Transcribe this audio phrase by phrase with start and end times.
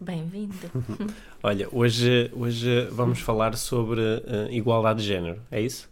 [0.00, 0.54] Bem-vindo.
[1.42, 5.90] Olha, hoje, hoje vamos falar sobre uh, igualdade de género, é isso?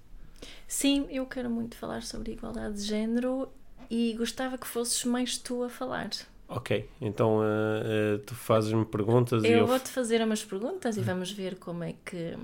[0.69, 3.49] Sim, eu quero muito falar sobre igualdade de género
[3.91, 6.11] e gostava que fosses mais tu a falar.
[6.49, 9.67] Ok, então uh, uh, tu fazes-me perguntas eu e eu.
[9.67, 12.37] vou-te fazer umas perguntas e vamos ver como é que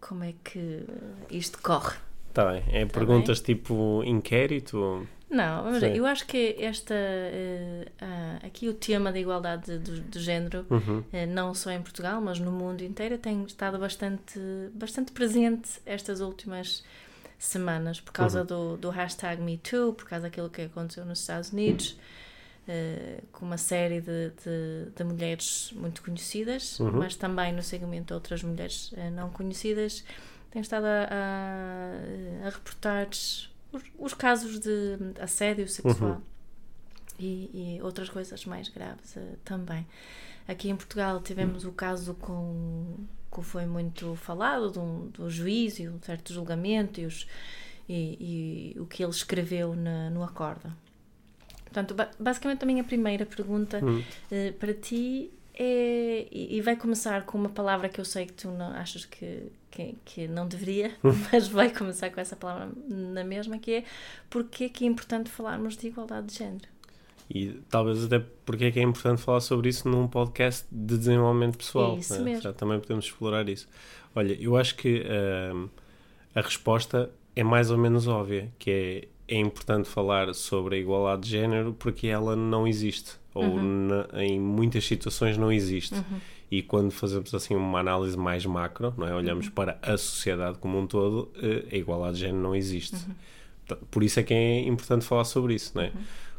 [0.00, 0.84] como é que
[1.30, 1.96] isto corre.
[2.32, 5.06] Tá bem, é Tá perguntas tipo inquérito?
[5.30, 5.94] Não, vamos ver.
[5.96, 6.94] Eu acho que esta
[8.00, 11.04] ah, aqui o tema da igualdade do, do género, Uhum.
[11.12, 14.40] eh, não só em Portugal, mas no mundo inteiro, tem estado bastante,
[14.74, 16.82] bastante presente estas últimas
[17.38, 21.96] semanas por causa do, do hashtag MeToo, por causa daquilo que aconteceu nos Estados Unidos,
[22.68, 28.42] eh, com uma série de, de, de mulheres muito conhecidas, mas também no segmento outras
[28.42, 30.04] mulheres não conhecidas,
[30.50, 33.08] têm estado a, a, a reportar
[33.72, 36.20] os, os casos de assédio sexual
[37.18, 39.86] e, e outras coisas mais graves eh, também.
[40.48, 42.96] Aqui em Portugal tivemos o caso com
[43.32, 47.26] que foi muito falado do, do juiz e um certo julgamento e, os,
[47.88, 50.72] e, e o que ele escreveu na, no acordo.
[51.64, 54.02] Portanto, ba- basicamente a minha primeira pergunta Hum.
[54.32, 58.32] eh, para ti é, e e vai começar com uma palavra que eu sei que
[58.32, 60.92] tu não achas que, que, que não deveria,
[61.32, 63.84] mas vai começar com essa palavra na mesma, que é
[64.28, 66.68] porque é que é importante falarmos de igualdade de género?
[67.32, 71.56] E talvez até porque é que é importante falar sobre isso num podcast de desenvolvimento
[71.58, 71.96] pessoal.
[71.96, 72.24] Isso né?
[72.24, 72.42] mesmo.
[72.42, 73.68] Já também podemos explorar isso.
[74.14, 75.68] Olha, eu acho que ahm,
[76.34, 81.22] a resposta é mais ou menos óbvia, que é, é importante falar sobre a igualdade
[81.22, 83.12] de género porque ela não existe.
[83.32, 85.94] Ou na- em muitas situações não existe.
[86.50, 89.14] E quando fazemos assim uma análise mais macro, não é?
[89.14, 92.96] olhamos para a sociedade como um todo, eh, a igualdade de género não existe.
[93.66, 95.92] Portanto, Por isso é que é importante falar sobre isso, não é?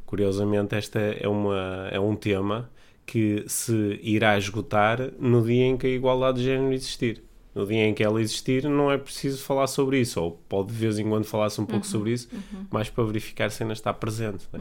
[0.05, 2.69] Curiosamente, esta é, uma, é um tema
[3.05, 7.23] que se irá esgotar no dia em que a igualdade de género existir.
[7.55, 10.75] No dia em que ela existir, não é preciso falar sobre isso, ou pode de
[10.75, 12.29] vez em quando falar-se um pouco sobre isso,
[12.69, 14.45] mais para verificar se ainda está presente.
[14.53, 14.59] é?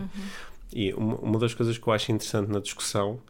[0.72, 3.21] E uma, uma das coisas que eu acho interessante na discussão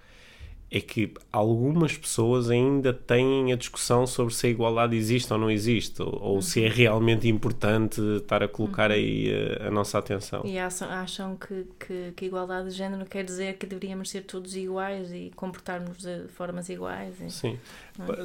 [0.72, 5.50] é que algumas pessoas ainda têm a discussão sobre se a igualdade existe ou não
[5.50, 10.42] existe, ou, ou se é realmente importante estar a colocar aí eh, a, nossa atenção.
[10.44, 14.54] E acham, acham que, que, que igualdade de género quer dizer que deveríamos ser todos
[14.54, 17.14] iguais e comportarmos de formas iguais?
[17.20, 17.30] E...
[17.30, 17.58] Sim.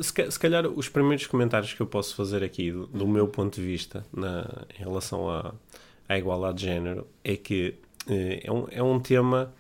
[0.03, 3.28] Se, ca- se calhar os primeiros comentários que eu posso fazer aqui, do, do meu
[3.28, 4.45] ponto de vista, na,
[4.79, 5.51] em relação à,
[6.07, 7.73] à igualdade de género, é que
[8.07, 9.51] eh, é, um, é um tema.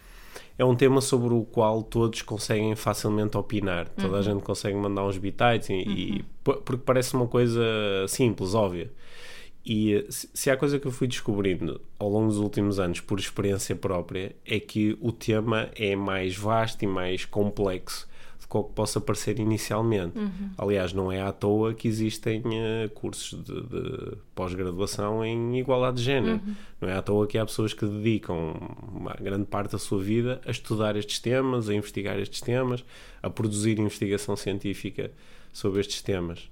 [0.57, 3.89] É um tema sobre o qual todos conseguem facilmente opinar.
[3.89, 7.61] Toda a gente consegue mandar uns bitites, e, e- por- porque parece uma coisa
[8.07, 8.91] simples, óbvia.
[9.65, 13.19] E eh, se há coisa que eu fui descobrindo ao longo dos últimos anos, por
[13.19, 18.07] experiência própria, é que o tema é mais vasto e mais complexo
[18.49, 20.13] que possa parecer inicialmente.
[20.57, 26.03] Aliás, não é à toa que existem eh, cursos de, de pós-graduação em igualdade de
[26.03, 26.39] género.
[26.79, 28.53] Não é à toa que há pessoas que dedicam
[28.93, 32.83] uma grande parte da sua vida a estudar estes temas, a investigar estes temas,
[33.21, 35.11] a produzir investigação científica
[35.51, 36.49] sobre estes temas.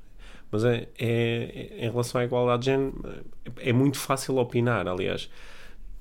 [0.51, 2.93] Mas é, é- em relação à igualdade de género,
[3.57, 4.87] é, é muito fácil opinar.
[4.87, 5.29] Aliás,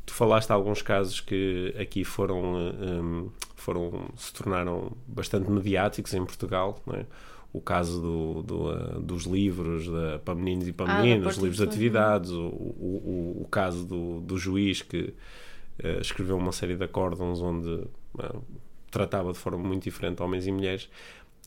[0.04, 3.30] tu falaste de alguns casos que aqui foram, eh, um,
[3.62, 7.06] foram se tornaram bastante mediáticos em Portugal, é?
[7.53, 9.87] O caso do, do, eh, dos livros
[10.25, 14.39] para meninos e para Ah, os livros de atividades, o, o, o, caso do, do
[14.39, 15.12] juiz que
[15.78, 17.87] eh, escreveu uma série de acórdãos onde
[18.19, 18.37] eh,
[18.91, 20.89] tratava de forma muito diferente homens e mulheres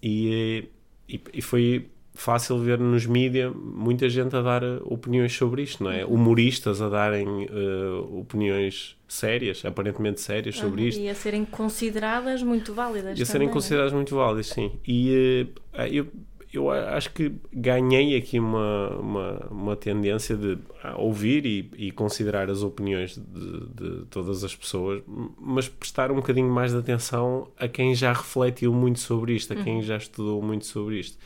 [0.01, 0.69] e,
[1.07, 5.83] e, e foi fácil ver nos mídias muita gente a dar eh, opiniões sobre isto,
[5.83, 6.05] não é?
[6.05, 11.01] Humoristas a darem eh, opiniões sérias, aparentemente sérias sobre Aham, isto.
[11.01, 13.19] E a serem consideradas muito válidas.
[13.19, 14.71] E a serem também, consideradas muito válidas, sim.
[14.87, 16.07] E eh, eu,
[16.53, 22.49] eu acho que ganhei aqui uma, uma, uma tendência de ah, ouvir e, e considerar
[22.49, 25.03] as opiniões de, de todas as pessoas,
[25.39, 29.55] mas prestar um bocadinho mais de atenção a quem já refletiu muito sobre isto, a
[29.57, 31.17] quem já estudou muito sobre isto.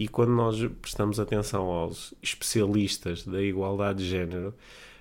[0.00, 4.54] E quando nós prestamos atenção aos especialistas da igualdade de género,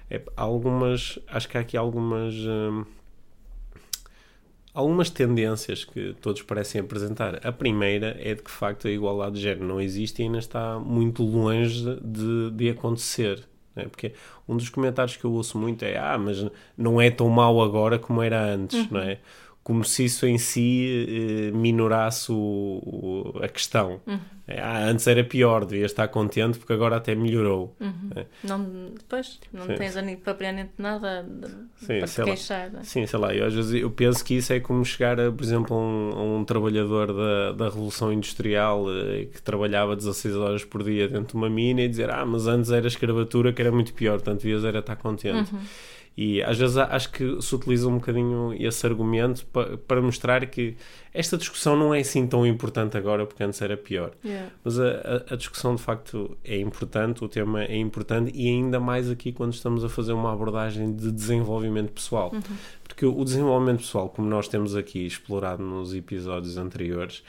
[0.10, 2.34] é, algumas, acho que há aqui algumas.
[2.36, 2.84] hum,
[4.74, 7.40] algumas tendências que todos parecem apresentar.
[7.48, 10.40] A primeira é de que, de facto, a igualdade de género não existe e ainda
[10.40, 13.48] está muito longe de, de acontecer.
[13.74, 13.86] Né?
[13.86, 14.12] Porque
[14.50, 16.46] um dos comentários que eu ouço muito é: ah, mas
[16.78, 18.88] não é tão mau agora como era antes, uhum.
[18.92, 19.20] não é?
[19.70, 24.02] Como se isso em si eh, minorasse o, o, a questão.
[24.08, 24.20] Uhum.
[24.48, 27.76] É, ah, antes era pior, devia estar contente porque agora até melhorou.
[27.80, 28.10] Uhum.
[28.16, 28.26] É.
[28.44, 29.76] Não, depois, não sim.
[29.76, 29.94] tens
[30.24, 31.24] propriamente nada
[31.82, 32.74] sim, para te queixar.
[32.74, 32.84] Lá, é?
[32.84, 35.44] Sim, sei lá, eu, às vezes eu penso que isso é como chegar, a, por
[35.44, 40.82] exemplo, a um, um trabalhador da, da Revolução Industrial eh, que trabalhava 16 horas por
[40.82, 43.94] dia dentro de uma mina e dizer, ah, mas antes era escravatura que era muito
[43.94, 45.54] pior, portanto devias era estar contente.
[45.54, 45.62] Uhum.
[46.22, 50.76] E às vezes acho que se utiliza um bocadinho esse argumento para, para mostrar que
[51.14, 54.12] esta discussão não é assim tão importante agora, porque antes era pior.
[54.22, 54.52] Yeah.
[54.62, 59.10] Mas a, a, discussão de facto é importante, o tema é importante e ainda mais
[59.10, 62.32] aqui quando estamos a fazer uma abordagem de desenvolvimento pessoal.
[62.34, 62.42] Uhum.
[62.84, 67.24] Porque o desenvolvimento pessoal, como nós temos aqui explorado nos episódios anteriores,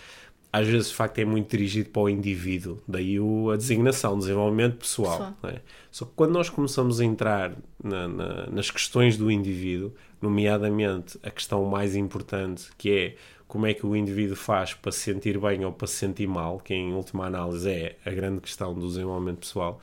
[0.52, 4.78] às vezes de facto é muito dirigido para o indivíduo, daí o, a designação, desenvolvimento
[4.78, 5.34] pessoal.
[5.44, 5.60] É?
[5.90, 11.30] Só que quando nós começamos a entrar na, na, nas questões do indivíduo, nomeadamente a
[11.30, 13.16] questão mais importante, que é
[13.46, 16.58] como é que o indivíduo faz para se sentir bem ou para se sentir mal,
[16.58, 19.80] que em última análise é a grande questão do desenvolvimento pessoal,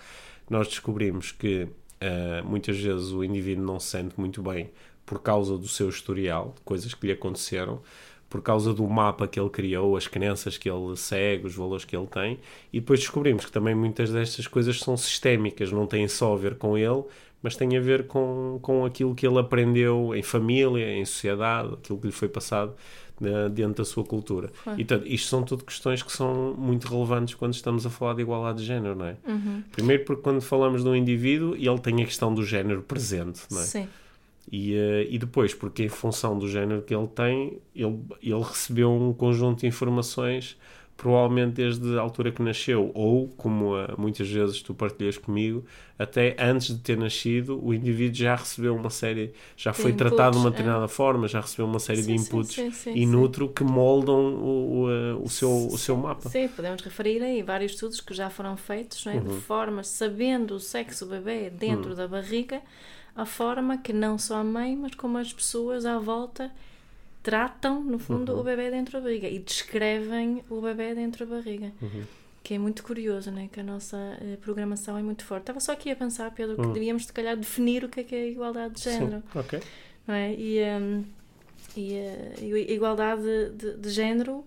[0.50, 4.70] nós descobrimos que uh, muitas vezes o indivíduo não se sente muito bem
[5.06, 7.82] por causa do seu historial, coisas que lhe aconteceram,
[8.30, 11.96] por causa do mapa que ele criou, as crenças que ele segue, os valores que
[11.96, 12.40] ele tem,
[12.72, 16.56] e depois descobrimos que também muitas destas coisas são sistémicas, não têm só a ver
[16.56, 17.04] com ele,
[17.42, 22.00] mas têm a ver com, com aquilo que ele aprendeu em família, em sociedade, aquilo
[22.00, 22.74] que lhe foi passado
[23.20, 24.52] né, dentro da sua cultura.
[24.78, 28.22] E portanto, isto são tudo questões que são muito relevantes quando estamos a falar de
[28.22, 29.18] igualdade de género, não é?
[29.28, 29.64] Uhum.
[29.72, 33.62] Primeiro porque quando falamos de um indivíduo, ele tem a questão do género presente, não
[33.62, 33.64] é?
[33.64, 33.88] Sim.
[34.52, 38.92] E, uh, e depois, porque em função do género que ele tem, ele, ele recebeu
[38.92, 40.58] um conjunto de informações,
[40.98, 45.64] provavelmente desde a altura que nasceu, ou, como uh, muitas vezes tu partilhas comigo,
[45.98, 50.32] até antes de ter nascido, o indivíduo já recebeu uma série, já foi inputs, tratado
[50.32, 50.52] de uma é.
[50.52, 50.88] determinada é.
[50.88, 52.94] forma, já recebeu uma série sim, de inputs sim, sim,
[53.56, 56.30] que moldam o, o, eh, o, seu, o seu mapa.
[56.30, 59.14] Sim, podemos referir aí vários estudos que já foram feitos, é?
[59.14, 59.24] Uhum.
[59.24, 61.96] de forma, sabendo o sexo do bebê dentro uhum.
[61.96, 62.62] da barriga
[63.16, 66.52] a forma que não só a mãe, mas como as pessoas à volta
[67.28, 68.40] tratam, no fundo, uhum.
[68.40, 71.74] o bebê dentro da barriga e descrevem o bebê dentro da barriga.
[71.82, 72.04] Uhum.
[72.42, 73.50] Que é muito curioso, né?
[73.52, 75.42] que a nossa uh, programação é muito forte.
[75.42, 76.72] Estava só aqui a pensar, Pedro, que uhum.
[76.72, 79.22] devíamos, se calhar, definir o que é, que é a igualdade de género.
[79.34, 79.40] Sim.
[79.40, 79.60] Ok.
[80.08, 80.34] Não é?
[80.36, 81.04] E, um,
[81.76, 84.46] e uh, a igualdade de, de, de género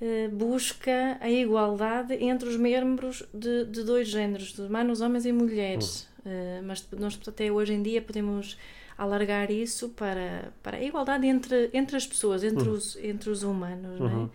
[0.00, 5.32] uh, busca a igualdade entre os membros de, de dois géneros, de humanos, homens e
[5.32, 6.02] mulheres.
[6.04, 6.10] Uhum.
[6.24, 8.58] Eh, mas nós até hoje em dia podemos
[9.00, 12.74] alargar isso para, para a igualdade entre, entre as pessoas, entre, uhum.
[12.74, 14.06] os, entre os humanos, uhum.
[14.06, 14.12] é?
[14.12, 14.30] Uhum.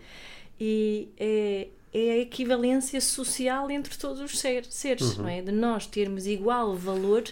[0.58, 5.22] E é, é a equivalência social entre todos os ser, seres, uhum.
[5.22, 5.40] não é?
[5.40, 7.22] De nós termos igual valor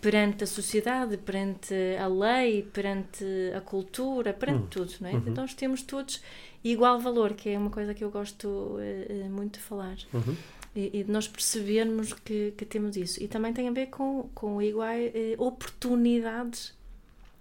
[0.00, 3.24] perante a sociedade, perante a lei, perante
[3.54, 4.86] a cultura, perante uhum.
[4.86, 5.12] tudo, não é?
[5.12, 5.34] Uhum.
[5.34, 6.22] Nós temos todos
[6.64, 9.98] igual valor, que é uma coisa que eu gosto uh, muito de falar.
[10.14, 10.34] Uhum
[10.74, 13.22] e, e de nós percebermos que, que temos isso.
[13.22, 16.74] E também tem a ver com, com iguais eh, oportunidades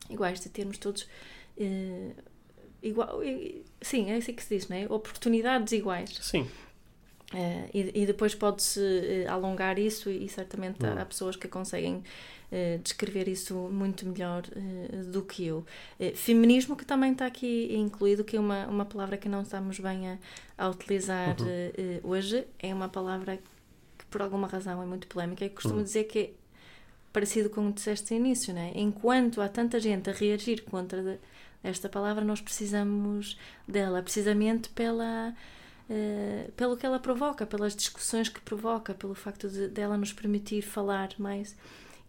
[0.10, 1.08] iguais, de termos todos
[1.58, 2.12] eh,
[2.82, 3.22] igual,
[3.82, 4.86] sim, é assim que se diz, não é?
[4.90, 6.18] Oportunidades iguais.
[6.22, 6.48] Sim.
[7.34, 11.48] Uh, e, e, depois pode-se uh, alongar isso e, e certamente há, há, pessoas que
[11.48, 12.04] conseguem
[12.52, 14.44] uh, descrever isso muito melhor
[15.12, 15.66] do que eu.
[16.16, 20.10] feminismo que também está aqui incluído, que é uma, uma palavra que não estamos bem
[20.10, 20.18] a,
[20.58, 22.10] a utilizar uhum.
[22.10, 23.38] hoje, é uma palavra
[23.98, 25.84] que por alguma razão é muito polémica e costumo uhum.
[25.84, 26.30] dizer que é
[27.14, 28.72] parecido com o que disseste no início, né?
[28.76, 31.20] enquanto há tanta gente a reagir contra
[31.64, 35.36] esta palavra, nós precisamos dela, precisamente pela
[35.94, 40.62] eh, pelo que ela provoca, pelas discussões que provoca, pelo facto de dela nos permitir
[40.62, 41.54] falar mais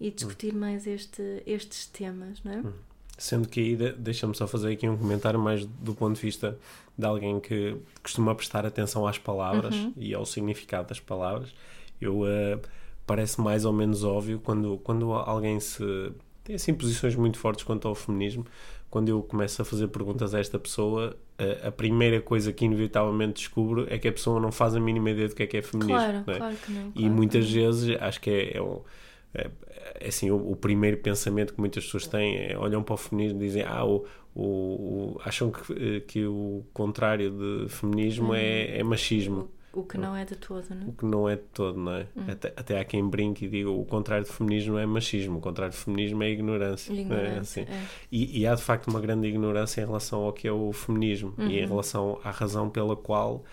[0.03, 2.57] e discutir mais este, estes temas, não é?
[2.57, 2.73] Hum.
[3.17, 6.59] Sendo que aí, deixa-me só fazer aqui um comentário mais do ponto de vista
[6.99, 9.93] de alguém que costuma prestar atenção às palavras uhum.
[9.97, 11.51] e ao significado das palavras.
[12.01, 12.61] Eu uh,
[13.07, 17.87] parece mais ou menos óbvio quando, quando alguém se tem assim posições muito fortes quanto
[17.87, 18.45] ao feminismo,
[18.91, 23.35] quando eu começo a fazer perguntas a esta pessoa, a, a, primeira coisa que inevitavelmente
[23.35, 25.63] descubro é que a pessoa não faz a mínima ideia do que é que é
[25.63, 25.97] feminismo.
[25.97, 26.37] Claro, é?
[26.37, 26.91] claro que não.
[26.91, 28.63] Claro e muitas vezes acho que é, é, é
[30.07, 33.47] assim, o, o, primeiro pensamento que muitas pessoas têm é olham para o feminismo e
[33.47, 38.81] dizem ah, o, o, o acham que, que o contrário de feminismo é, uhum.
[38.81, 39.51] é machismo.
[39.73, 40.85] O que não é de todo, não é?
[40.85, 42.07] O que não é de todo, não é?
[42.15, 42.25] Hum.
[42.29, 45.73] Até, até há quem brinque e diga o contrário de feminismo é machismo, o contrário
[45.73, 46.93] de feminismo é ignorância.
[46.93, 47.65] ignorância é?
[47.65, 47.73] Assim.
[47.73, 47.85] É.
[48.11, 51.33] E, e, há de facto uma grande ignorância em relação ao que é o feminismo
[51.39, 51.49] uhum.
[51.49, 51.69] e em uhum.
[51.71, 53.45] relação à razão pela qual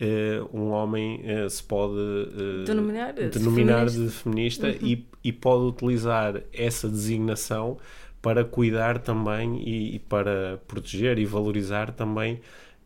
[0.00, 4.00] uh, um homem uh, se pode uh, denominar, denominar feminista.
[4.00, 4.76] de feminista uhum.
[4.82, 7.76] e, e pode utilizar essa designação
[8.22, 12.40] para cuidar também e, e para proteger e valorizar também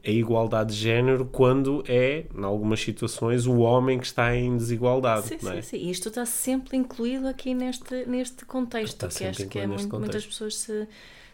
[0.05, 5.29] a igualdade de género quando é, em algumas situações, o homem que está em desigualdade.
[5.29, 5.39] Sim, é?
[5.39, 5.91] sim, sim.
[5.91, 10.27] Isto está sempre incluído aqui neste, neste contexto, está que acho que é muito, muitas
[10.27, 10.89] pessoas se,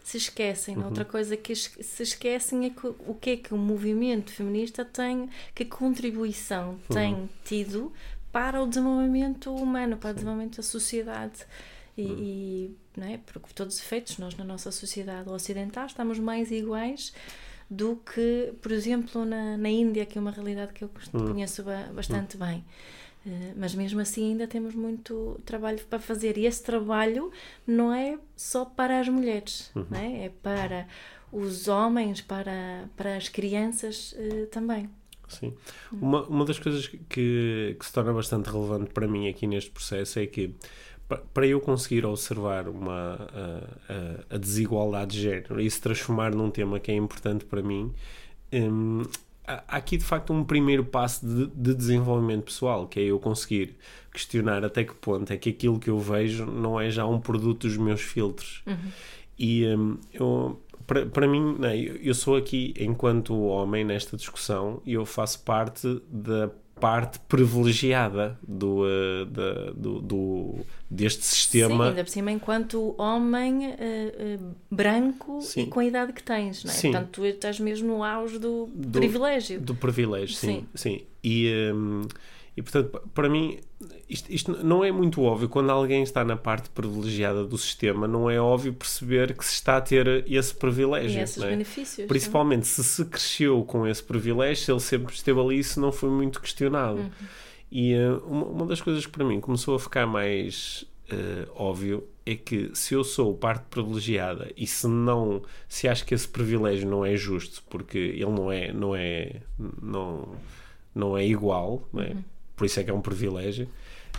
[0.04, 0.76] se esquecem.
[0.76, 0.84] Uhum.
[0.84, 5.30] Outra coisa que se esquecem é que, o que é que o movimento feminista tem,
[5.54, 6.94] que contribuição uhum.
[6.94, 7.90] tem tido
[8.38, 10.12] para o desenvolvimento humano, para sim.
[10.12, 11.44] o desenvolvimento da sociedade.
[11.96, 12.16] E, uhum.
[12.20, 13.18] e não é?
[13.18, 17.12] porque, por todos os efeitos, nós na nossa sociedade ocidental estamos mais iguais
[17.68, 21.32] do que, por exemplo, na, na Índia, que é uma realidade que eu hum.
[21.32, 22.46] conheço bastante hum.
[22.46, 22.64] bem.
[23.26, 27.32] Uh, mas mesmo assim ainda temos muito trabalho para fazer e esse trabalho
[27.66, 29.86] não é só para as mulheres, uhum.
[29.90, 30.26] é?
[30.26, 30.86] é para
[31.32, 34.88] os homens, para, para as crianças uh, também.
[35.28, 35.54] Sim.
[35.92, 36.98] Uma, uma das coisas que,
[37.78, 40.54] que se torna bastante relevante para mim aqui neste processo é que
[41.32, 46.50] para eu conseguir observar uma, a, a, a, desigualdade de género e se transformar num
[46.50, 47.94] tema que é importante para mim,
[48.52, 49.04] hum,
[49.46, 53.76] há aqui de facto um primeiro passo de, de, desenvolvimento pessoal, que é eu conseguir
[54.12, 57.66] questionar até que ponto é que aquilo que eu vejo não é já um produto
[57.66, 58.62] dos meus filtros.
[58.66, 58.76] Uhum.
[59.38, 64.80] E hum, eu, para, para mim, não, é, eu sou aqui, enquanto homem, nesta discussão,
[64.86, 70.54] e eu faço parte da parte privilegiada do, uh, da, do, do,
[70.88, 71.84] deste sistema.
[71.84, 75.62] Sim, ainda por cima, enquanto homem uh, uh, branco sim.
[75.62, 76.74] e com a idade que tens, não é?
[76.74, 76.92] Sim.
[76.92, 79.60] Portanto, tu estás mesmo no auge do, do privilégio.
[79.60, 80.66] Do privilégio, sim.
[80.74, 80.98] sim.
[80.98, 81.06] sim.
[81.22, 82.02] E, um,
[82.58, 83.60] e portanto, para mim,
[84.10, 85.48] isto, isto, não é muito óbvio.
[85.48, 89.76] Quando alguém está na parte privilegiada do sistema, não é óbvio perceber que se está
[89.76, 91.20] a ter esse privilégio.
[91.20, 91.50] E esses é?
[91.50, 92.08] benefícios.
[92.08, 96.10] Principalmente se se cresceu com esse privilégio, se ele sempre esteve ali, isso não foi
[96.10, 96.98] muito questionado.
[96.98, 97.10] Uhum.
[97.70, 102.08] E uh, uma, uma, das coisas que para mim começou a ficar mais uh, óbvio
[102.26, 106.88] é que se eu sou parte privilegiada e se não se acho que esse privilégio
[106.88, 109.42] não é justo porque ele não é não é
[109.80, 110.34] não
[110.94, 112.08] não é igual não é?
[112.08, 112.24] Uhum
[112.58, 113.68] por isso é que é um privilégio.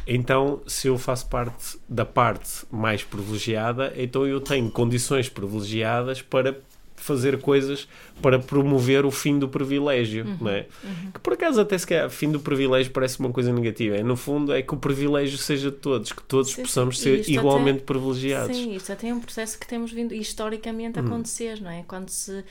[0.07, 6.57] Então, se eu faço parte da parte mais privilegiada, então eu tenho condições privilegiadas para
[6.95, 7.87] fazer coisas
[8.21, 10.67] para promover o fim do privilégio, uhum, não é?
[10.83, 11.11] Uhum.
[11.13, 13.95] Que por acaso até se quer fim do privilégio parece uma coisa negativa.
[13.95, 17.29] É, no fundo é que o privilégio seja de todos, que todos sim, possamos ser
[17.29, 18.55] igualmente privilegiados.
[18.55, 21.05] Sim, isto até é um processo que temos vindo historicamente a hum.
[21.05, 21.83] acontecer, não é?
[21.87, 22.43] Quando se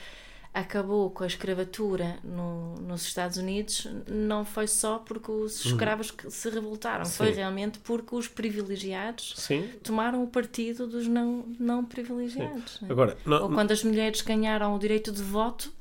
[0.53, 5.71] acabou com a escravatura no, nos Estados Unidos não foi só porque os uhum.
[5.71, 6.29] escravos uhum.
[6.29, 7.17] se revoltaram, Sim.
[7.17, 9.69] foi realmente porque os privilegiados Sim.
[9.83, 12.81] tomaram o partido dos não, não privilegiados.
[12.81, 12.87] Né?
[12.89, 15.71] Agora, não, Ou quando as mulheres ganharam o direito de voto,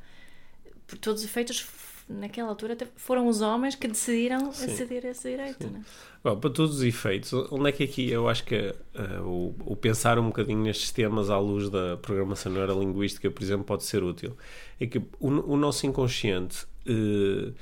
[0.87, 1.61] por todos os efeitos,
[2.09, 4.67] naquela altura foram os homens que decidiram Sim.
[4.67, 5.67] aceder a esse direito.
[5.69, 5.83] Né?
[6.25, 9.77] Bom, para todos os efeitos, onde é que aqui eu acho que uh, o, o,
[9.77, 14.37] pensar um bocadinho nestes temas à luz da programação neurolinguística, por exemplo, pode ser útil?
[14.81, 17.55] É que o, o nosso inconsciente uh,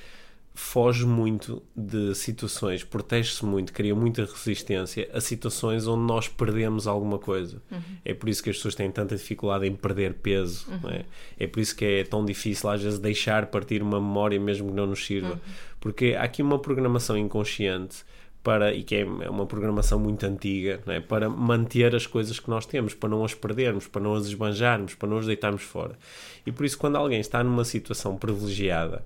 [0.57, 7.19] foge muito de situações, protege-se muito, cria muita resistência a situações onde nós perdemos alguma
[7.19, 7.61] coisa.
[7.71, 7.79] Uhum.
[8.03, 10.67] É por isso que as pessoas têm tanta dificuldade em perder peso.
[10.71, 10.89] Uhum.
[10.89, 11.05] É?
[11.39, 11.47] é?
[11.47, 14.87] por isso que é tão difícil às vezes deixar partir uma memória mesmo que não
[14.87, 15.35] nos sirva.
[15.35, 15.41] Uhum.
[15.79, 17.99] Porque há aqui uma programação inconsciente
[18.43, 21.01] para, e que é, é uma programação muito antiga, é?
[21.01, 24.95] para manter as coisas que nós temos, para não as perdermos, para não as esbanjarmos,
[24.95, 25.99] para não as deitarmos fora.
[26.47, 29.05] E por isso, quando alguém está numa situação privilegiada,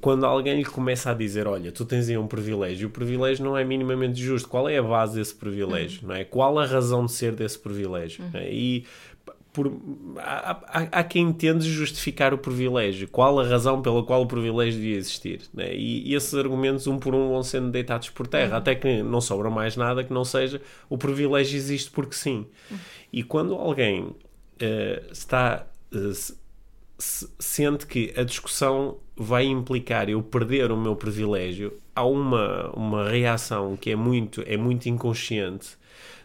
[0.00, 3.56] quando alguém lhe começa a dizer, olha, tu tens aí um privilégio, o privilégio não
[3.56, 6.08] é minimamente justo, qual é a base desse privilégio, uhum.
[6.08, 6.24] não é?
[6.24, 8.24] Qual a razão de ser desse privilégio?
[8.24, 8.30] Uhum.
[8.34, 8.52] É?
[8.52, 8.84] E
[9.52, 9.72] por,
[10.18, 13.08] há, há, há, quem entende justificar o privilégio.
[13.08, 15.42] Qual a razão pela qual o privilégio devia existir?
[15.52, 15.74] Né?
[15.74, 18.56] E, e, esses argumentos, um por um, vão sendo deitados por terra, uhum.
[18.58, 22.46] até que não sobra mais nada que não seja o privilégio existe porque sim.
[22.70, 22.78] Uhum.
[23.12, 24.16] E quando alguém uh,
[25.12, 25.66] está.
[25.92, 26.39] Uh,
[27.00, 33.76] sente que a discussão vai implicar eu perder o meu privilégio, há uma, uma reação
[33.76, 35.80] que é muito, é muito inconsciente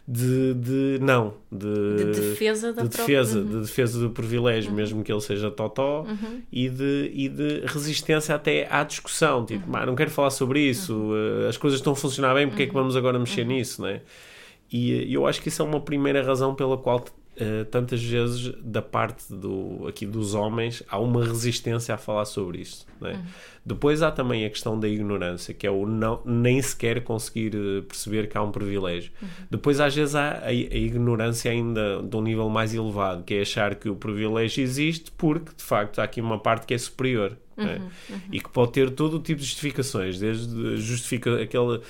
[0.08, 3.46] de, de não, de, de defesa da de defesa, uhum.
[3.46, 4.76] de defesa do privilégio, uhum.
[4.76, 6.42] mesmo que ele seja totó, uhum.
[6.52, 9.86] e, de, e de resistência até à discussão, tipo, uhum.
[9.86, 11.48] não quero falar sobre isso, uhum.
[11.48, 12.82] as coisas estão a funcionar bem, porque é que uhum.
[12.82, 14.02] vamos agora mexer nisso, né?
[14.70, 17.04] E eu acho que isso é uma primeira razão pela qual
[17.40, 22.60] uh, tantas vezes da parte do, aqui dos homens há uma resistência a falar sobre
[22.60, 22.86] isto.
[23.02, 23.12] É?
[23.12, 23.22] Uhum.
[23.64, 27.82] Depois há também a questão da ignorância, que é o não, nem sequer conseguir eh,
[27.82, 29.10] perceber que há um privilégio.
[29.20, 29.28] Uhum.
[29.50, 33.40] Depois, às vezes, há a, a, ignorância ainda de um nível mais elevado, que é
[33.40, 37.36] achar que o privilégio existe porque, de facto, há aqui uma parte que é superior.
[37.56, 37.62] É?
[37.62, 37.68] Uhum.
[37.68, 37.90] É?
[38.32, 41.80] E que pode ter todo o tipo de justificações, desde justifica aquela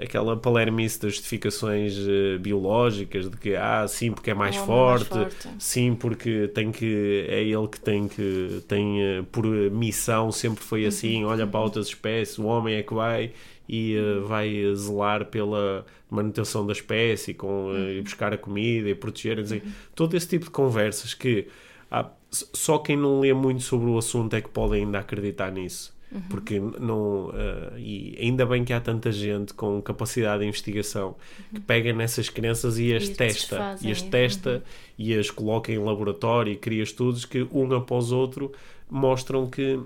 [0.00, 5.34] aquela palermice das justificações uh, biológicas de que ah sim porque é mais, forte, mais
[5.34, 10.62] forte, sim porque tem que é ele que tem que tem uh, por missão sempre
[10.62, 10.88] foi uhum.
[10.88, 13.32] assim olha para outras espécies o homem é que vai
[13.68, 18.02] e uh, vai zelar pela manutenção da espécie com uhum.
[18.02, 19.60] buscar a comida e proteger uhum.
[19.94, 21.46] todo esse tipo de conversas que
[21.90, 25.97] ah, só quem não lê muito sobre o assunto é que pode ainda acreditar nisso
[26.10, 26.22] Uhum.
[26.30, 27.26] Porque não.
[27.28, 31.14] Uh, e ainda bem que há tanta gente com capacidade de investigação uhum.
[31.54, 33.76] que pega nessas crenças e as e testa.
[33.82, 34.62] E as testa uhum.
[34.98, 38.52] e as coloca em laboratório e cria estudos que, um após outro,
[38.90, 39.78] mostram que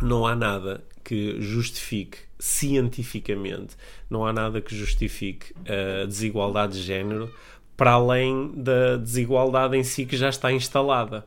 [0.00, 3.76] não há nada que justifique cientificamente,
[4.08, 7.32] não há nada que justifique a desigualdade de género
[7.76, 11.26] para além da desigualdade em si que já está instalada.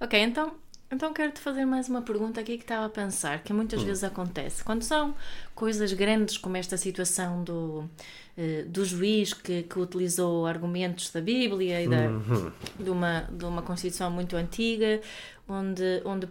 [0.00, 0.61] Ok, então
[0.92, 3.86] então quero-te fazer mais uma pergunta aqui que estava a pensar, que muitas hum.
[3.86, 4.62] vezes acontece.
[4.62, 5.14] Quando são
[5.54, 7.88] coisas grandes como esta situação do,
[8.36, 12.52] uh, do juiz que, que utilizou argumentos da Bíblia e da, uhum.
[12.78, 15.00] de, uma, de uma Constituição muito antiga,
[15.48, 16.28] onde, onde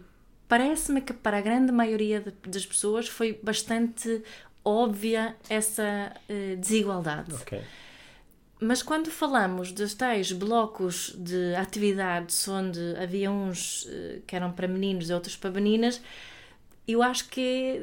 [0.48, 4.24] parece-me que para a grande maioria de, das pessoas foi bastante
[4.64, 7.34] óbvia essa uh, desigualdade.
[7.34, 7.62] Okay.
[8.62, 14.68] Mas quando falamos dos tais blocos de atividades onde havia uns eh, que eram para
[14.68, 16.00] meninos e outros para meninas,
[16.88, 17.82] eu acho que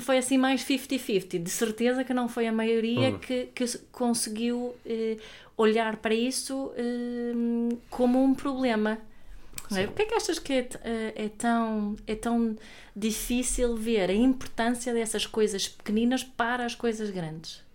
[0.00, 1.42] foi assim mais 50-50.
[1.42, 3.18] De certeza que não foi a maioria uhum.
[3.18, 5.16] que, que conseguiu eh,
[5.56, 8.98] olhar para isso eh, como um problema.
[9.72, 9.86] É?
[9.88, 12.56] que é que achas que é, eh, é, tão, é tão
[12.94, 17.65] difícil ver a importância dessas coisas pequeninas para as coisas grandes?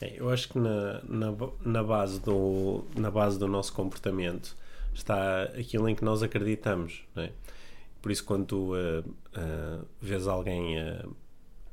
[0.00, 1.34] É, eu acho que na, na,
[1.64, 4.56] na, base do, na base do nosso comportamento
[4.92, 7.02] está aquilo em que nós acreditamos.
[7.16, 7.30] É?
[8.02, 11.16] Por isso, quando tu uh, uh, vês alguém uh,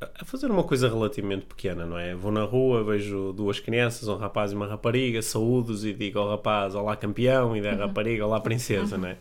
[0.02, 2.16] a fazer uma coisa relativamente pequena, não é?
[2.16, 6.30] Vou na rua, vejo duas crianças, um rapaz e uma rapariga, saúdos e digo ao
[6.30, 7.78] rapaz: Olá, campeão, e da uhum.
[7.78, 9.02] rapariga: Olá, princesa, uhum.
[9.02, 9.18] não é?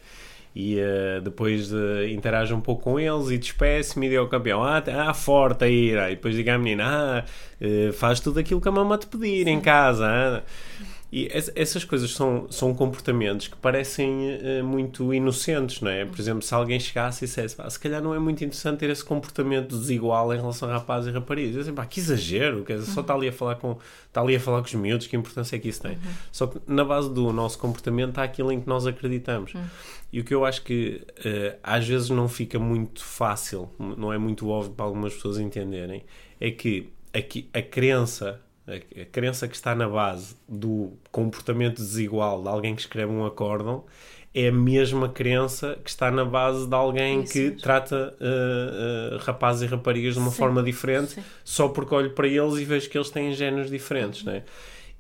[0.54, 4.64] E uh, depois uh, interajo um pouco com eles e despeço-me e digo ao campeão,
[4.64, 7.24] ah, ah forte aí, e depois digo à menina, ah,
[7.64, 9.50] uh, faz tudo aquilo que a mamãe te pedir Sim.
[9.50, 10.06] em casa.
[10.06, 10.42] Ah.
[11.12, 14.10] E essas coisas são, são comportamentos que parecem
[14.60, 16.04] uh, muito inocentes, não é?
[16.04, 19.04] Por exemplo, se alguém chegasse e dissesse, se calhar não é muito interessante ter esse
[19.04, 21.66] comportamento desigual em relação a rapazes e raparigas.
[21.66, 24.60] Eu disse, que exagero, dizer, só está ali a falar com está ali a falar
[24.60, 25.92] com os miúdos, que importância é que isso tem?
[25.92, 26.12] Uhum.
[26.30, 29.54] Só que na base do nosso comportamento há aquilo em que nós acreditamos.
[29.54, 29.64] Uhum.
[30.12, 34.18] E o que eu acho que uh, às vezes não fica muito fácil, não é
[34.18, 36.04] muito óbvio para algumas pessoas entenderem,
[36.40, 38.40] é que a, a crença
[38.76, 43.84] a, crença que está na base do comportamento desigual de alguém que escreve um acórdão
[44.32, 47.60] é a mesma crença que está na base de alguém Isso que mesmo.
[47.60, 51.22] trata uh, uh, rapazes e raparigas de uma sim, forma diferente sim.
[51.44, 54.32] só porque olho para eles e vejo que eles têm géneros diferentes, uhum.
[54.32, 54.44] né?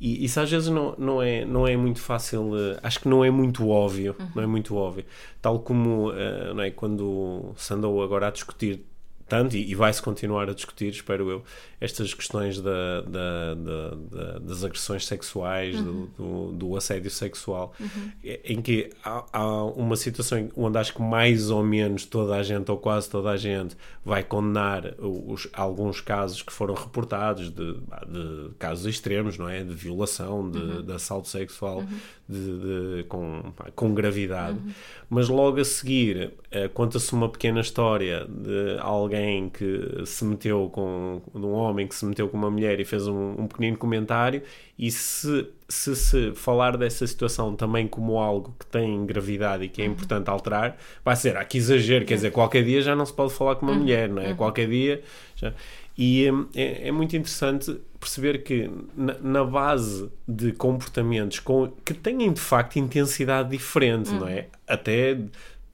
[0.00, 3.24] E isso às vezes não, não, é, não é muito fácil, uh, acho que não
[3.24, 4.28] é muito óbvio, uhum.
[4.34, 5.04] não é muito óbvio.
[5.40, 6.12] Tal como
[6.54, 8.84] não é, quando se andou agora a discutir
[9.30, 11.44] tanto, e, e vai-se continuar a discutir, espero eu,
[11.80, 15.84] estas questões da, da, da, das agressões sexuais, uhum.
[15.84, 18.10] do, do, do, assédio sexual, uhum.
[18.44, 22.70] em que há, há, uma situação onde acho que mais ou menos toda a gente,
[22.70, 28.50] ou quase toda a gente, vai condenar os, alguns casos que foram reportados de, de
[28.58, 29.62] casos extremos, não é?
[29.62, 30.82] De violação, de, uhum.
[30.82, 31.98] de assalto sexual uhum.
[32.28, 34.58] de, com, com gravidade.
[34.58, 34.72] Uhum.
[35.08, 36.32] Mas logo a seguir,
[36.74, 42.28] conta-se uma pequena história de alguém que se meteu com um homem que se meteu
[42.28, 44.42] com uma mulher e fez um, um pequenino comentário,
[44.76, 49.80] e se, se, se falar dessa situação também como algo que tem gravidade e que
[49.82, 49.92] é uhum.
[49.92, 53.32] importante alterar, vai ser, ah, que exagero, quer dizer, qualquer dia já não se pode
[53.32, 53.80] falar com uma uhum.
[53.80, 54.30] mulher, não é?
[54.30, 54.36] Uhum.
[54.36, 55.02] Qualquer dia
[55.36, 55.52] já...
[55.98, 61.92] E hum, é, é, muito interessante perceber que na, na, base de comportamentos com, que
[61.92, 64.46] têm de facto intensidade diferente, não é?
[64.66, 65.18] Até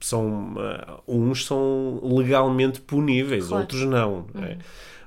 [0.01, 3.63] são uh, uns são legalmente puníveis, claro.
[3.63, 4.27] outros não.
[4.35, 4.59] não é?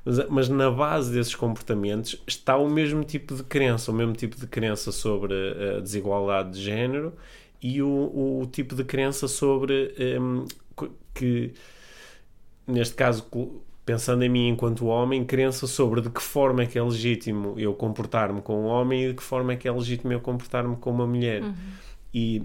[0.04, 4.38] Mas, mas, na base desses comportamentos está o mesmo tipo de crença, o mesmo tipo
[4.38, 5.34] de crença sobre
[5.78, 7.14] a desigualdade de género
[7.62, 10.46] e o, o tipo de crença sobre um,
[11.14, 11.54] que,
[12.66, 13.28] neste caso,
[13.86, 17.74] pensando em mim enquanto homem, crença sobre de que forma é que é legítimo eu
[17.74, 20.92] comportar-me com um homem e de que forma é que é legítimo eu comportar-me com
[20.92, 21.44] uma mulher.
[21.44, 21.54] Uhum.
[22.14, 22.44] E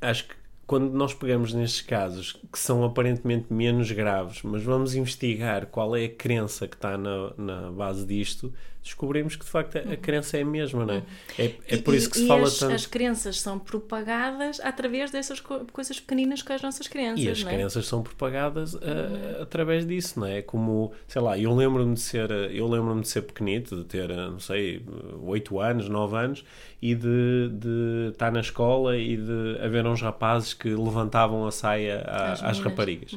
[0.00, 0.34] acho que
[0.66, 6.06] quando nós pegamos nestes casos que são aparentemente menos graves, mas vamos investigar qual é
[6.06, 8.52] a crença que está na, na base disto,
[8.86, 11.02] descobrimos que de facto a, a crença é a mesma, não é?
[11.38, 12.74] É, é por E- isso que se fala as, tanto.
[12.74, 17.42] as crenças são propagadas através dessas co- coisas pequeninas com as nossas crenças, E as
[17.44, 17.54] não é?
[17.54, 20.42] crenças são propagadas ah, através disso, não é?
[20.42, 24.30] Como, sei lá, eu lembro-me de ser, eu lembro-me de ser pequenito, de ter, ah,
[24.30, 24.82] não sei,
[25.22, 26.44] 8 anos, 9 anos,
[26.80, 32.02] e de, de estar na escola e de haver uns rapazes que levantavam a saia
[32.06, 33.16] à- Às às, raparigas.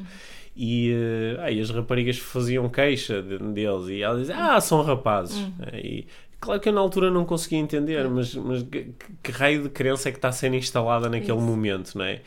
[0.62, 0.94] E,
[1.40, 5.48] ah, ah, e as raparigas faziam queixa de- deles e elas diziam, ah, são rapazes.
[5.74, 6.06] E,
[6.42, 10.08] Claro que eu na altura não conseguia entender, mas, mas que, que raio de crença
[10.08, 11.42] é que está sendo instalada naquele Isso.
[11.46, 12.22] momento, não é?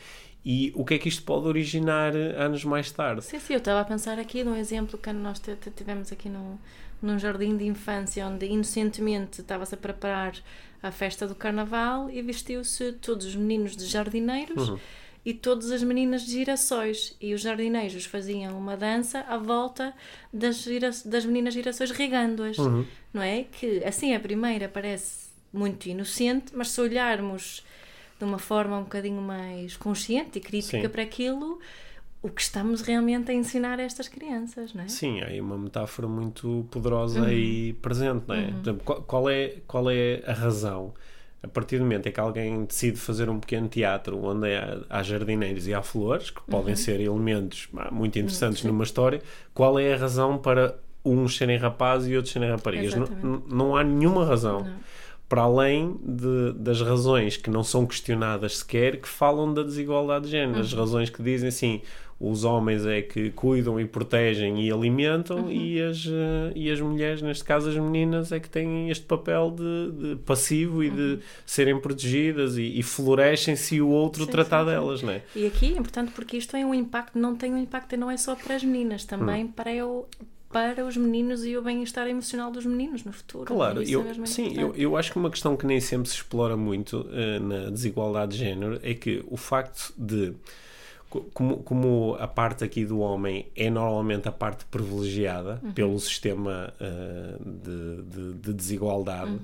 [0.45, 3.23] E o que é que isto pode originar eh, anos mais tarde?
[3.23, 5.41] Sim, sim, eu estava a pensar aqui num exemplo que nós
[5.75, 6.59] tivemos aqui num,
[7.01, 10.33] num jardim de infância onde inocentemente estava-se a preparar
[10.83, 14.77] a festa do carnaval e vestiu-se todos os meninos de jardineiros Uhum.
[15.25, 19.93] E todas as meninas de girassóis e os jardineiros faziam uma dança à volta
[20.33, 22.85] das, gira, das meninas girassóis regando-as, Uhum.
[23.13, 23.43] não é?
[23.43, 27.63] Que assim a primeira parece muito inocente, mas se olharmos
[28.19, 30.89] de uma forma um bocadinho mais consciente e crítica Sim.
[30.89, 31.59] para aquilo,
[32.21, 34.87] o que estamos realmente a ensinar a estas crianças, não é?
[34.87, 37.29] Sim, há aí uma metáfora muito poderosa Uhum.
[37.29, 38.51] e presente, não é?
[38.83, 39.55] Qual, qual é?
[39.67, 40.93] qual é a razão?
[41.43, 44.47] A partir do momento em que alguém decide fazer um pequeno teatro onde
[44.89, 46.45] há, jardineiros e há flores, que Uhum.
[46.47, 48.67] podem ser elementos muito interessantes sim.
[48.67, 49.21] numa história,
[49.53, 52.95] qual é a razão para uns serem rapazes e outros serem raparigas?
[52.95, 54.61] Não, não há nenhuma razão.
[54.63, 54.73] Não.
[55.27, 60.31] Para além de- das razões que não são questionadas sequer, que falam da desigualdade de
[60.31, 60.55] género.
[60.59, 60.61] Uhum.
[60.61, 61.81] As razões que dizem assim:
[62.31, 65.51] os homens é que cuidam e protegem e alimentam, Uhum.
[65.51, 69.51] e, as, eh, e as mulheres, neste caso as meninas, é que têm este papel
[69.51, 70.95] de, de passivo e Uhum.
[70.95, 74.71] de serem protegidas e, e florescem se o outro Sim, tratar sim, sim.
[74.71, 75.21] delas, não é?
[75.35, 78.15] E aqui é importante porque isto tem um impacto, não tem um impacto, não é
[78.17, 79.51] só para as meninas, também Hum.
[79.51, 80.05] para, o,
[80.51, 83.45] para os meninos e o bem-estar emocional dos meninos no futuro.
[83.45, 86.55] Claro, eu, é sim, eu, eu acho que uma questão que nem sempre se explora
[86.55, 90.33] muito eh, na desigualdade de género é que o facto de,
[91.21, 95.71] como, como a parte aqui do homem é normalmente a parte privilegiada Uhum.
[95.73, 99.39] pelo sistema eh, de, de- de desigualdade, Uhum.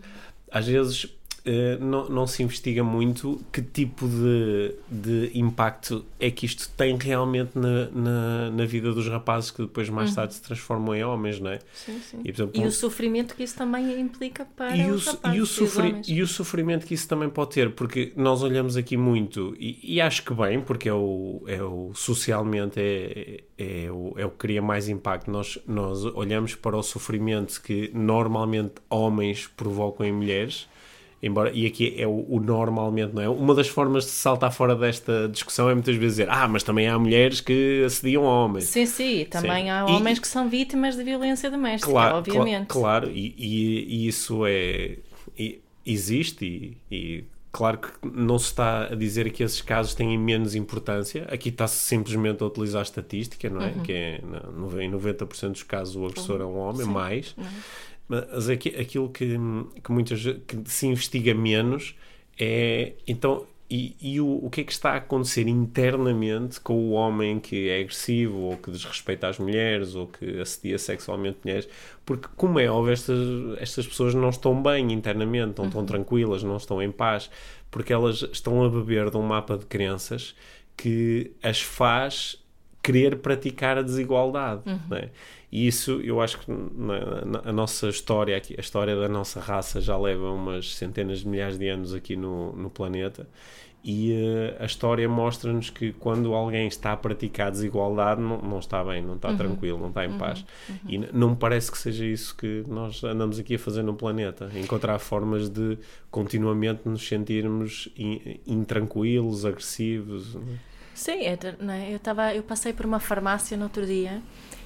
[0.52, 1.08] às vezes
[1.46, 6.98] eh, não, não se investiga muito que tipo de, de impacto é que isto tem
[6.98, 11.40] realmente na, na, na vida dos rapazes que depois mais tarde se transformam em homens,
[11.40, 11.60] não é?
[11.74, 12.18] Sim, sim.
[12.24, 15.42] E, exemplo, E o sofrimento que isso também implica para e o, os rapazes e,
[15.42, 19.56] o sofri- e o sofrimento que isso também pode ter, porque nós olhamos aqui muito,
[19.60, 24.14] e, e acho que bem, porque é o, é o socialmente é, é, é o,
[24.18, 25.30] é o que cria mais impacto.
[25.32, 30.68] Nós, nós olhamos para o sofrimento que normalmente homens provocam em mulheres.
[31.22, 33.28] Embora, e aqui é o, o normalmente, não é?
[33.28, 36.88] Uma das formas de saltar fora desta discussão é muitas vezes dizer, ah, mas também
[36.88, 38.66] há mulheres que assediam homens.
[38.66, 39.70] Sim, sim, também Sim.
[39.70, 42.68] há E- homens que são vítimas de violência doméstica, Claro, obviamente.
[42.68, 44.96] cla- claro, e, e- e isso é
[45.38, 50.18] e- existe e, e claro que não se está a dizer que esses casos têm
[50.18, 51.28] menos importância.
[51.30, 53.72] Aqui está-se simplesmente a utilizar a estatística, não é?
[53.72, 53.84] Uhum.
[53.84, 54.22] Que é
[54.82, 56.92] em 90% dos casos o agressor é um homem, Sim.
[56.92, 57.36] mais.
[57.38, 57.44] É?
[58.10, 59.38] Mas aqui, aquilo que,
[59.84, 61.96] que muitas que se investiga menos
[62.38, 66.92] é então e, e o, o que é que está a acontecer internamente com o
[66.92, 71.70] homem que é agressivo ou que desrespeita as mulheres ou que assedia sexualmente mulheres?
[72.04, 73.20] Porque como é óbvio estas,
[73.60, 77.30] estas pessoas não estão bem internamente não estão tranquilas, não estão em paz
[77.70, 80.36] porque elas estão a beber de um mapa de crenças
[80.76, 82.44] que as faz
[82.92, 84.62] querer praticar a desigualdade.
[84.90, 85.10] não é?
[85.52, 89.40] E isso eu acho que na, na- a nossa história, aqui, a história da nossa
[89.40, 93.28] raça já leva umas centenas de milhares de anos aqui no, no planeta.
[93.82, 98.60] E eh, a história mostra-nos que quando alguém está a praticar a desigualdade, não, não
[98.60, 100.46] está bem, não está tranquilo, não está em paz.
[100.86, 103.94] E n- não me parece que seja isso que nós andamos aqui a fazer no
[103.94, 104.52] planeta.
[104.54, 105.78] Encontrar formas de
[106.12, 110.36] continuamente nos sentirmos in- intranquilos, agressivos.
[110.36, 110.69] não é?
[111.00, 111.94] Sim, é, é?
[111.94, 114.22] Eu, tava, eu passei por uma farmácia no outro dia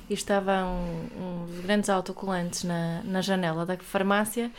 [0.09, 4.49] e estava um, uns grandes autocolantes na, na janela da farmácia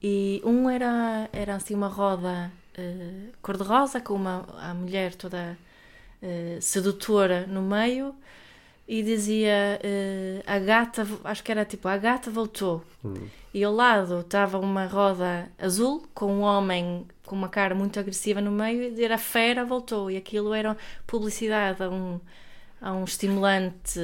[0.00, 5.58] e um era, era assim uma roda eh, cor-de-rosa com uma a mulher toda
[6.22, 8.14] eh, sedutora no meio
[8.86, 12.84] e dizia eh, a gata, acho que era tipo a gata voltou
[13.52, 18.40] e ao lado estava uma roda azul com um homem com uma cara muito agressiva
[18.40, 20.10] no meio e dizer a fera voltou.
[20.10, 22.18] E aquilo era publicidade a um,
[22.80, 24.00] a um estimulante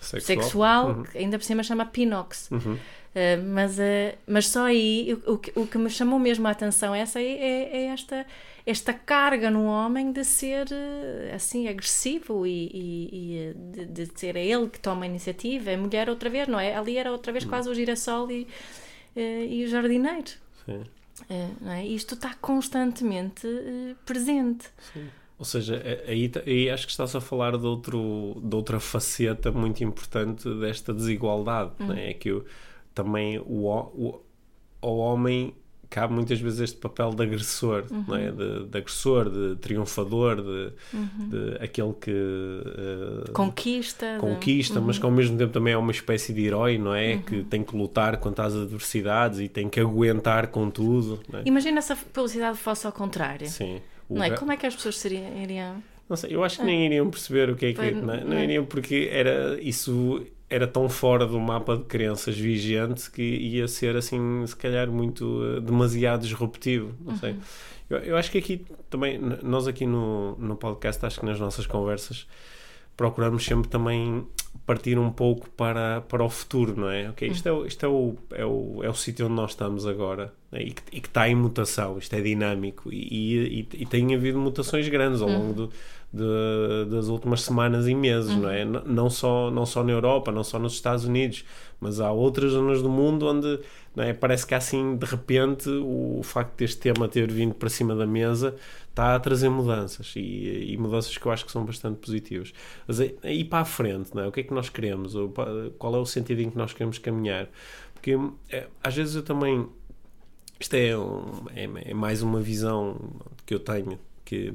[0.00, 1.02] sexual, sexual uhum.
[1.02, 2.50] que ainda por cima chama Pinox.
[2.50, 2.74] Uhum.
[2.74, 6.94] Uh, mas, uh, mas só aí o, o, o, que me chamou mesmo a atenção
[6.94, 8.26] essa é, é, é, esta,
[8.66, 14.36] esta carga no homem de ser uh, assim agressivo e, e, e de, de, ser
[14.36, 15.70] ele que toma a iniciativa.
[15.70, 16.74] A mulher outra vez, não é?
[16.74, 17.50] Ali era outra vez uhum.
[17.50, 18.46] quase o girassol e,
[19.16, 20.30] e o jardineiro.
[20.64, 20.84] Sim.
[21.60, 21.86] Não é?
[21.86, 23.46] Isto está constantemente
[24.04, 24.68] presente.
[24.92, 25.08] Sim.
[25.38, 29.84] Ou seja, aí, aí acho que estás a falar de, outro, de outra faceta muito
[29.84, 31.70] importante desta desigualdade.
[31.78, 31.86] Uhum.
[31.88, 32.10] Né?
[32.10, 32.44] É que o,
[32.92, 34.20] também o, o,
[34.82, 35.54] o homem
[35.90, 38.04] cabe muitas vezes este papel de agressor, uhum.
[38.06, 38.30] não é?
[38.30, 41.28] de, de, agressor, de triunfador, de, uhum.
[41.28, 45.00] de aquele que uh, conquista, conquista, mas uhum.
[45.00, 47.14] que ao mesmo tempo também é uma espécie de herói, não é?
[47.14, 47.22] Uhum.
[47.22, 51.20] Que tem que lutar contra as adversidades e tem que aguentar com tudo.
[51.32, 51.42] É?
[51.46, 53.48] Imagina se a publicidade fosse ao contrário.
[53.48, 53.80] Sim.
[54.08, 54.30] Não é?
[54.30, 55.82] Como é que as pessoas seriam, iriam...
[56.08, 57.90] Não sei, eu acho que nem iriam perceber o que é que...
[57.90, 58.24] Não, é?
[58.24, 63.68] não iriam porque era isso era tão fora do mapa de crenças vigente que ia
[63.68, 66.94] ser assim, se calhar, muito uh, demasiado disruptivo.
[67.00, 67.32] Não sei.
[67.32, 67.40] Uhum.
[67.90, 71.66] Eu, eu, acho que aqui também, nós aqui no, no podcast, acho que nas nossas
[71.66, 72.26] conversas
[72.96, 74.26] procuramos sempre também
[74.66, 77.08] partir um pouco para, para o futuro, não é?
[77.08, 80.32] Ok, isto é, isto é o, é o, é o sítio onde nós estamos agora
[80.50, 80.62] né?
[80.62, 84.38] e, que, e que está em mutação, isto é dinâmico e, e, e tem havido
[84.38, 85.70] mutações grandes ao longo do
[86.12, 88.40] de, das últimas semanas e meses, uhum.
[88.40, 88.64] não é?
[88.64, 91.44] Não só, não só na Europa, não só nos Estados Unidos,
[91.80, 93.60] mas há outras zonas do mundo onde
[93.96, 94.12] é?
[94.12, 98.54] parece que assim, de repente, o facto deste tema ter vindo para cima da mesa
[98.88, 102.52] está a trazer mudanças e, e mudanças que eu acho que são bastante positivas.
[102.86, 104.28] Mas aí para a frente, não é?
[104.28, 105.14] o que é que nós queremos?
[105.78, 107.48] Qual é o sentido em que nós queremos caminhar?
[107.94, 108.16] Porque
[108.50, 109.68] é, às vezes eu também.
[110.58, 112.96] Isto é, um, é, é mais uma visão
[113.46, 114.52] que eu tenho que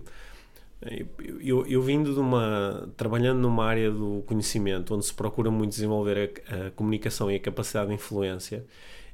[1.42, 2.90] eu, eu vindo de uma.
[2.98, 7.40] trabalhando numa área do conhecimento onde se procura muito desenvolver a, a comunicação e a
[7.40, 8.66] capacidade de influência,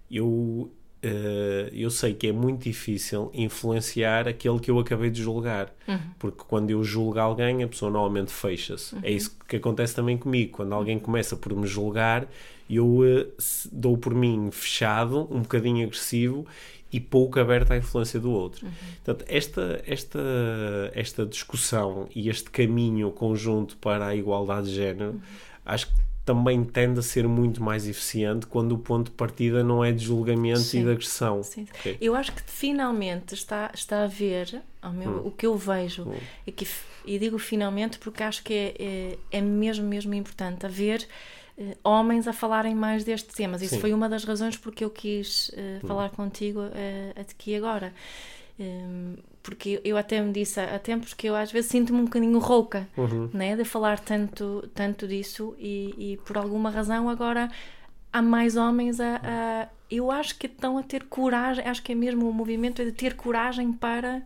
[0.09, 0.71] eu, uh,
[1.71, 5.73] eu sei que é muito difícil influenciar aquele que eu acabei de julgar.
[5.87, 5.99] Uhum.
[6.17, 8.95] Porque quando eu julgo alguém, a pessoa normalmente fecha-se.
[8.95, 9.01] Uhum.
[9.03, 10.53] É isso que acontece também comigo.
[10.53, 12.27] Quando alguém começa por me julgar,
[12.69, 13.31] eu uh,
[13.71, 16.45] dou por mim fechado, um bocadinho agressivo
[16.91, 18.65] e pouco aberta à influência do outro.
[18.65, 18.71] Uhum.
[19.03, 20.19] Portanto, esta, esta,
[20.93, 25.21] esta discussão e este caminho conjunto para a igualdade de género, uhum.
[25.65, 29.83] acho que também tende a ser muito mais eficiente quando o ponto de partida não
[29.83, 30.81] é de julgamento Sim.
[30.81, 31.41] e de agressão.
[31.41, 31.65] Sim.
[31.79, 31.97] Okay.
[31.99, 34.61] Eu acho que finalmente está, está a ver,
[34.93, 35.21] meu, hum.
[35.25, 36.13] o que eu vejo, hum.
[36.45, 36.67] é que,
[37.03, 41.07] e digo finalmente porque acho que é, é, é mesmo, mesmo importante haver
[41.83, 43.61] homens a falarem mais destes temas.
[43.61, 43.81] Isso Sim.
[43.81, 47.93] foi uma das razões porque eu quis uh, falar contigo uh, aqui agora.
[48.59, 52.37] Um, porque eu até me disse há tempos que eu às vezes sinto-me um bocadinho
[52.39, 53.29] rouca uhum.
[53.33, 57.49] né, de falar tanto, tanto disso e, e, por alguma razão agora
[58.11, 61.95] há mais homens a, a, eu acho que estão a ter coragem acho que é
[61.95, 64.21] mesmo o movimento de ter coragem para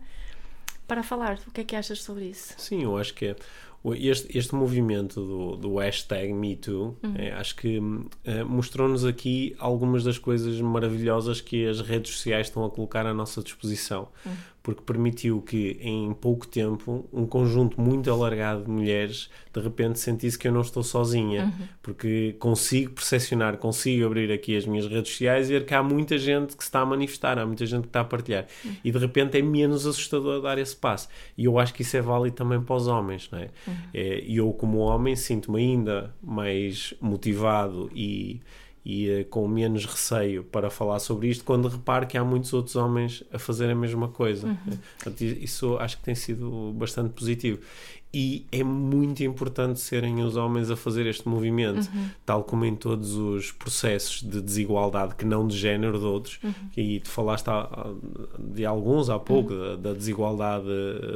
[0.88, 2.54] para falar o que é que achas sobre isso?
[2.58, 3.36] Sim, eu acho que é
[3.92, 7.14] este, este movimento do, do hashtag MeToo, uhum.
[7.16, 7.78] é, acho que
[8.24, 13.12] é, mostrou-nos aqui algumas das coisas maravilhosas que as redes sociais estão a colocar à
[13.12, 14.08] nossa disposição.
[14.24, 14.32] Uhum
[14.64, 20.38] porque permitiu que em pouco tempo um conjunto muito alargado de mulheres de repente sentisse
[20.38, 21.66] que eu não estou sozinha, uhum.
[21.82, 26.16] porque consigo percepcionar, consigo abrir aqui as minhas redes sociais e ver que há muita
[26.16, 28.74] gente que se está a manifestar, há muita gente que está a partilhar uhum.
[28.82, 31.10] e de repente é menos assustador dar esse passo.
[31.36, 33.50] E eu acho que isso é válido também para os homens, não é?
[33.66, 33.74] Uhum.
[33.92, 38.40] é e eu, como homem, sinto-me ainda mais motivado e
[38.84, 42.76] e uh, com menos receio para falar sobre isto quando reparo que há muitos outros
[42.76, 44.46] homens a fazer a mesma coisa.
[44.46, 44.78] Uhum.
[44.96, 47.60] Portanto, isso acho que tem sido bastante positivo.
[48.16, 52.10] E é muito importante serem os homens a fazer este movimento, uhum.
[52.24, 56.38] tal como em todos os processos de desigualdade, que não de género de outros.
[56.44, 56.52] Uhum.
[56.76, 57.46] E tu falaste
[58.38, 59.76] de alguns há pouco, uhum.
[59.80, 60.68] da, da, desigualdade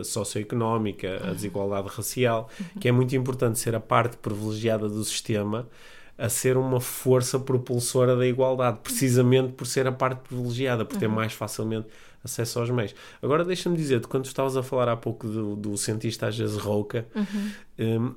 [0.03, 2.81] socioeconómica, a desigualdade racial, uhum.
[2.81, 5.69] que é muito importante ser a parte privilegiada do sistema
[6.19, 11.07] a ser uma força propulsora da igualdade, precisamente por ser a parte privilegiada, por ter
[11.07, 11.15] uhum.
[11.15, 11.87] mais facilmente
[12.23, 12.95] acesso aos meios.
[13.23, 17.07] Agora deixa-me dizer-te, quando estavas a falar há pouco do, do cientista às vezes Rouca,
[17.15, 17.53] uhum.
[17.79, 18.15] um,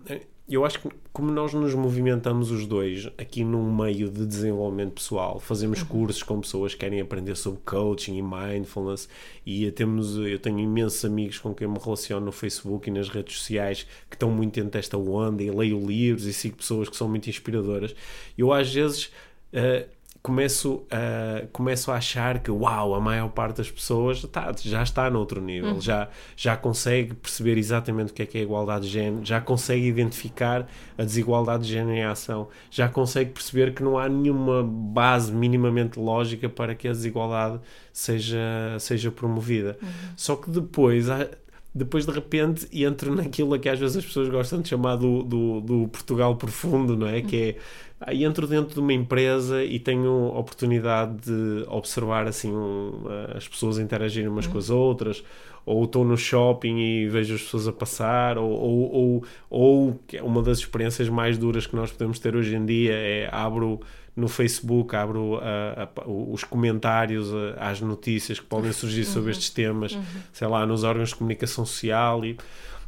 [0.56, 5.40] eu acho que como nós nos movimentamos os dois aqui num meio de desenvolvimento pessoal,
[5.40, 5.88] fazemos uhum.
[5.88, 9.08] cursos com pessoas que querem aprender sobre coaching e mindfulness
[9.46, 13.38] e temos, eu tenho imensos amigos com quem me relaciono no Facebook e nas redes
[13.38, 17.08] sociais que estão muito dentro desta onda e leio livros e sigo pessoas que são
[17.08, 17.96] muito inspiradoras.
[18.38, 19.06] Eu às vezes
[19.54, 19.88] uh,
[20.24, 25.10] começo a, começo a achar que, uau, a maior parte das pessoas tá, já está
[25.10, 25.82] noutro nível, Uhum.
[25.82, 29.42] já, já consegue perceber exatamente o que é que é a igualdade de género, já
[29.42, 34.62] consegue identificar a desigualdade de género em ação, já consegue perceber que não há nenhuma
[34.64, 37.60] base minimamente lógica para que a desigualdade
[37.92, 38.40] seja,
[38.80, 39.78] seja promovida.
[39.82, 39.88] Uhum.
[40.16, 41.28] Só que depois há-
[41.74, 45.62] depois de repente entro naquilo que às vezes as pessoas gostam de chamar do, do,
[45.62, 47.22] do Portugal profundo, não é?
[47.22, 47.56] Que é
[48.02, 53.04] aí entro dentro de uma empresa e tenho oportunidade de observar assim um,
[53.36, 55.24] as pessoas interagirem umas com as outras,
[55.66, 60.18] ou estou no shopping e vejo as pessoas a passar, ou, ou, ou, ou que
[60.18, 63.80] é uma das experiências mais duras que nós podemos ter hoje em dia é abro
[64.16, 69.50] no Facebook, abro a- a- os comentários a- às notícias que podem surgir sobre estes
[69.52, 69.98] temas,
[70.34, 72.36] sei lá, nos órgãos de comunicação social e,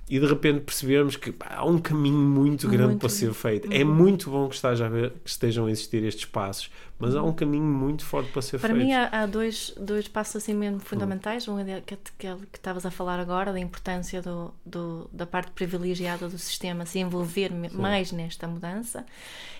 [0.10, 3.72] e de repente percebemos que pá, há um caminho muito grande Muito para ser feito.
[3.72, 7.24] É muito bom que, esteja a ver- que estejam a existir estes passos, mas há
[7.24, 8.86] um caminho muito forte para ser Para feito.
[8.86, 11.48] mim há, há dois, dois passos assim mesmo fundamentais.
[11.48, 15.52] Um é que, que, que estavas a falar agora, da importância do, do- da parte
[15.52, 19.06] privilegiada do sistema se envolver me- mais nesta mudança.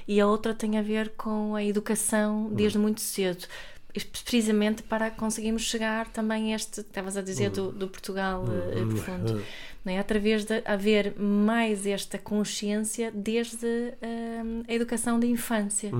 [0.06, 3.46] E a outra tem a ver com a educação desde muito cedo.
[3.94, 9.44] Precisamente para conseguirmos chegar também a este, estavas a dizer, do, do Portugal eh, profundo.
[9.86, 10.00] Não é?
[10.00, 15.92] Através de haver mais esta consciência desde hum, a educação da infância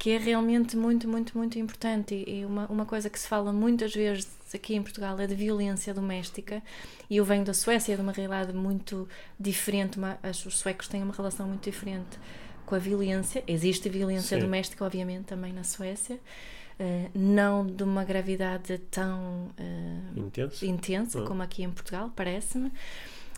[0.00, 2.24] que é realmente muito, muito, muito importante.
[2.26, 5.92] E uma, uma coisa que se fala muitas vezes aqui em Portugal é de violência
[5.92, 6.62] doméstica.
[7.10, 9.06] E eu venho da Suécia, de uma realidade muito
[9.38, 9.98] diferente.
[9.98, 12.18] Uma, os suecos têm uma relação muito diferente
[12.64, 13.44] com a violência.
[13.46, 14.42] Existe violência Sim.
[14.42, 16.18] doméstica, obviamente, também na Suécia.
[16.82, 19.50] Eh, não de uma gravidade tão
[20.16, 20.64] Intenso?
[20.64, 21.26] intensa Ah.
[21.26, 22.72] como aqui em Portugal, parece-me,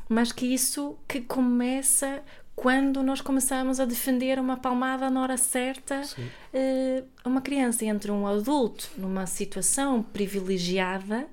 [0.09, 2.22] mas que isso que começa
[2.55, 6.28] quando nós começamos a defender uma palmada na hora certa Sim.
[6.55, 11.26] eh, a uma criança entre um adulto numa situação privilegiada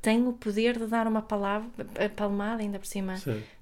[0.00, 1.68] tem o poder de dar uma palavra,
[2.02, 3.16] a palmada ainda por cima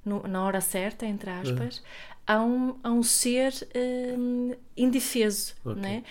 [0.04, 1.82] no- na hora certa, entre aspas,
[2.24, 3.52] a, um, a um ser
[4.16, 5.82] hum, indefeso, Ok.
[5.82, 6.04] né?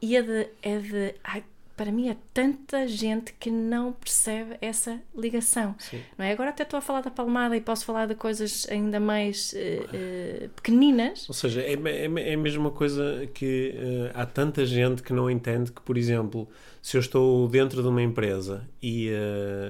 [0.00, 1.42] E é de, é de ai,
[1.76, 6.00] para mim é tanta gente que não percebe essa ligação, Sim.
[6.16, 6.32] não é?
[6.32, 9.84] Agora até estou a falar da palmada e posso falar de coisas ainda mais eh,
[9.92, 11.28] eh, pequeninas.
[11.28, 15.30] Ou seja, é, é, é a mesma coisa que eh, há tanta gente que não
[15.30, 16.48] entende que, por exemplo,
[16.80, 19.10] se eu estou dentro de uma empresa e,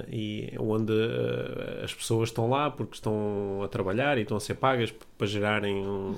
[0.07, 0.93] e onde
[1.83, 5.75] as pessoas estão lá porque estão a trabalhar e estão a ser pagas para gerarem
[5.75, 6.15] um,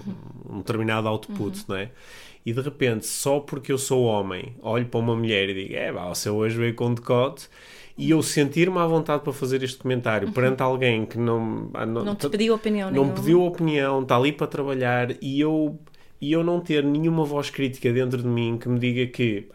[0.49, 1.89] um determinado output, não é?
[2.45, 5.91] E de repente, só porque eu sou homem, olho para uma mulher e digo, é,
[5.91, 7.49] vá, você hoje veio com decote.
[7.97, 12.15] E eu sentir-me à vontade para fazer este comentário perante alguém que não, ah, Não
[12.15, 13.13] te pediu opinião não nenhuma.
[13.13, 15.77] pediu opinião, está ali para trabalhar e eu,
[16.21, 19.47] e eu não ter nenhuma voz crítica dentro de mim que me diga que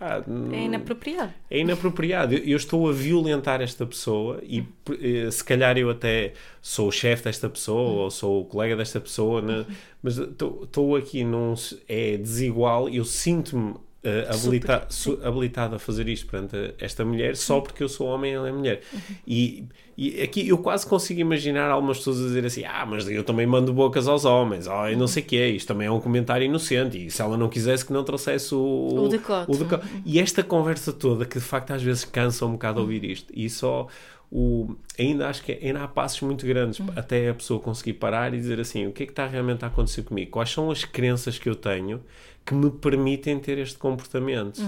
[0.52, 1.32] É inapropriado.
[1.50, 2.34] é inapropriado.
[2.34, 4.64] Eu, estou a violentar esta pessoa e
[5.00, 8.98] eh, se calhar eu até sou o chefe desta pessoa ou sou o colega desta
[9.00, 9.66] pessoa, né?
[10.02, 11.54] mas estou estou aqui num.
[11.88, 13.74] É desigual, eu sinto-me.
[14.04, 18.32] Eh, habilita su- habilitado a fazer isto perante esta mulher só porque eu sou homem
[18.32, 18.80] e ela é mulher.
[19.26, 19.64] E,
[19.96, 23.46] e aqui eu quase consigo imaginar algumas pessoas a dizer assim: Ah, mas eu também
[23.46, 26.00] mando bocas aos homens, oh, eu não sei o que é, isto também é um
[26.00, 27.06] comentário inocente.
[27.06, 29.50] E se ela não quisesse, que não trouxesse o, O decote.
[29.50, 29.86] o decote.
[30.04, 33.48] E esta conversa toda, que de facto às vezes cansa um bocado ouvir isto, e
[33.48, 33.86] só
[34.36, 38.36] o, ainda acho que ainda há passos muito grandes até a pessoa conseguir parar e
[38.36, 40.32] dizer assim: o que é que está realmente a acontecer comigo?
[40.32, 42.02] Quais são as crenças que eu tenho
[42.44, 44.60] que me permitem ter este comportamento?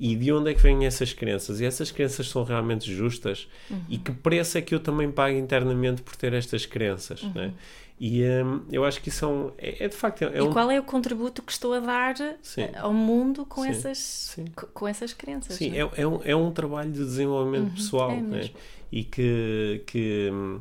[0.00, 1.60] E de onde é que vêm essas crenças?
[1.60, 3.46] E essas crenças são realmente justas?
[3.88, 7.22] E que preço é que eu também pago internamente por ter estas crenças?
[7.22, 7.52] Né?
[7.98, 10.52] E hum, eu acho que isso é, um- é, é de facto é e um
[10.52, 12.62] qual é o contributo que estou a dar Sim.
[12.62, 14.44] eh, ao mundo com, Sim, essas, sim.
[14.54, 15.56] co- com essas crenças?
[15.56, 15.78] Sim, é?
[15.80, 18.50] é, é, um, é um trabalho de desenvolvimento pessoal é né?
[18.90, 20.60] e que, que, hum,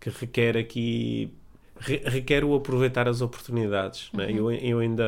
[0.00, 1.30] que requer aqui
[1.80, 4.10] re- requer o aproveitar as oportunidades.
[4.12, 4.30] né?
[4.30, 5.04] Eu, eu ainda,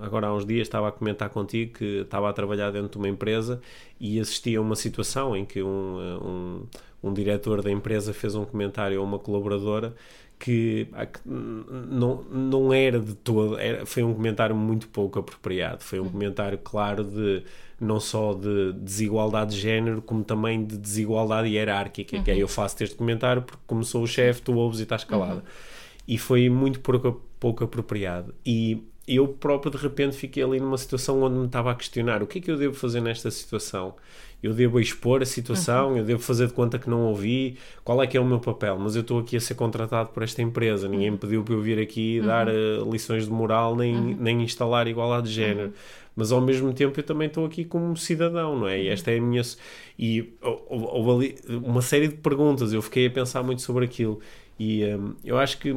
[0.00, 3.08] agora há uns dias, estava a comentar contigo que estava a trabalhar dentro de uma
[3.08, 3.60] empresa
[4.00, 5.98] e assisti a uma situação em que um,
[7.02, 9.94] um, um diretor da empresa fez um comentário a uma colaboradora
[10.42, 10.88] que,
[11.24, 15.84] não, não era de todo, era, foi um comentário muito pouco apropriado.
[15.84, 17.44] Foi um comentário, claro, de
[17.80, 22.20] não só de desigualdade de género, como também de desigualdade hierárquica.
[22.20, 25.04] Que é eu faço este comentário porque, como sou o chefe, tu ouves e estás
[25.04, 25.44] calada.
[26.08, 28.34] E foi muito pouco, pouco apropriado.
[28.44, 32.26] E, eu próprio de repente fiquei ali numa situação onde me estava a questionar o
[32.26, 33.94] que é que eu devo fazer nesta situação
[34.42, 35.98] eu devo expor a situação, uhum.
[35.98, 38.76] eu devo fazer de conta que não ouvi, qual é que é o meu papel?
[38.76, 41.60] Mas eu estou aqui a ser contratado por esta empresa, ninguém me pediu para eu
[41.60, 42.26] vir aqui uhum.
[42.26, 44.16] dar uh, lições de moral nem, uhum.
[44.18, 45.68] nem instalar igualdade de género.
[45.68, 45.74] Uhum.
[46.16, 48.82] Mas ao mesmo tempo eu também estou aqui como cidadão, não é?
[48.82, 49.42] E esta é a minha.
[49.98, 54.20] E houve ali uma série de perguntas, eu fiquei a pensar muito sobre aquilo.
[54.58, 55.74] E um, eu acho que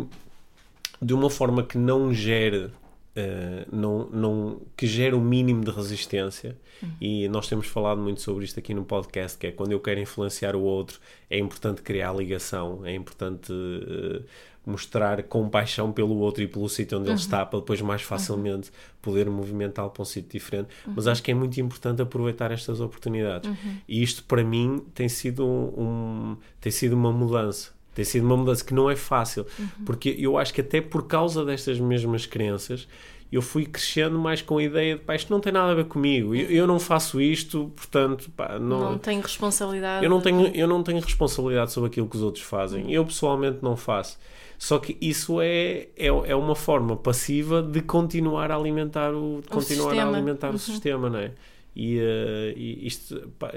[1.01, 2.71] de uma forma que não gere
[3.15, 6.57] uh, não, não, que gera o mínimo de resistência.
[6.81, 6.89] Uhum.
[6.99, 9.99] E nós temos falado muito sobre isto aqui no podcast, que é quando eu quero
[9.99, 10.99] influenciar o outro,
[11.29, 14.23] é importante criar ligação, é importante uh,
[14.65, 17.13] mostrar compaixão pelo outro e pelo sítio onde uhum.
[17.13, 18.75] ele está, para depois mais facilmente uhum.
[19.01, 20.69] poder movimentá-lo para um sítio diferente.
[20.87, 23.49] Mas acho que é muito importante aproveitar estas oportunidades.
[23.87, 28.63] E isto, para mim, tem sido, um, tem sido uma mudança tem sido uma mudança
[28.63, 29.85] que não é fácil, uhum.
[29.85, 32.87] porque eu acho que até por causa destas mesmas crenças
[33.31, 35.85] eu fui crescendo mais com a ideia de pá, isto não tem nada a ver
[35.85, 40.03] comigo, eu, eu não faço isto, portanto pá, não, não tenho responsabilidade.
[40.03, 42.89] Eu não tenho, eu não tenho responsabilidade sobre aquilo que os outros fazem, uhum.
[42.89, 44.17] eu pessoalmente não faço.
[44.57, 49.97] Só que isso é, é, é uma forma passiva de continuar a alimentar o, continuar
[49.97, 50.55] a alimentar uhum.
[50.55, 51.31] o sistema, não é?
[51.75, 53.51] E, uh, e isto pá,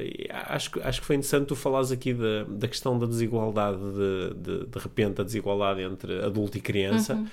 [0.48, 4.66] acho, acho que foi interessante tu falares aqui da, da questão da desigualdade, de, de,
[4.66, 7.26] de repente, a desigualdade entre adulto e criança, uhum.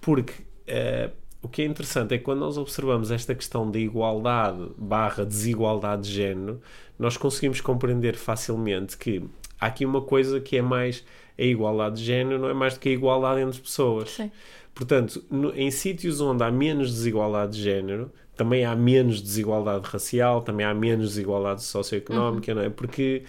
[0.00, 1.12] porque uh,
[1.42, 6.02] o que é interessante é que quando nós observamos esta questão da igualdade barra desigualdade
[6.02, 6.62] de género,
[6.98, 9.22] nós conseguimos compreender facilmente que
[9.60, 11.04] há aqui uma coisa que é mais
[11.38, 14.10] a igualdade de género, não é mais do que a igualdade entre pessoas.
[14.10, 14.30] Sim.
[14.74, 18.10] Portanto, no, em sítios onde há menos desigualdade de género,
[18.42, 22.58] também há menos desigualdade racial, também há menos desigualdade socioeconómica, uhum.
[22.58, 22.70] não é?
[22.70, 23.22] Porque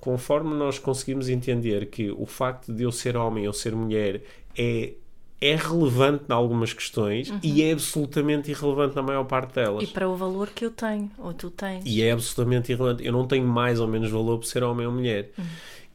[0.00, 4.22] conforme nós conseguimos entender que o facto de eu ser homem ou ser mulher
[4.56, 4.94] é
[5.40, 7.38] é relevante em algumas questões uhum.
[7.42, 9.82] e é absolutamente irrelevante na maior parte delas.
[9.82, 11.84] E para o valor que eu tenho, ou tu tens.
[11.84, 13.04] E é absolutamente irrelevante.
[13.04, 15.32] Eu não tenho mais ou menos valor por ser homem ou mulher.
[15.36, 15.44] Uhum.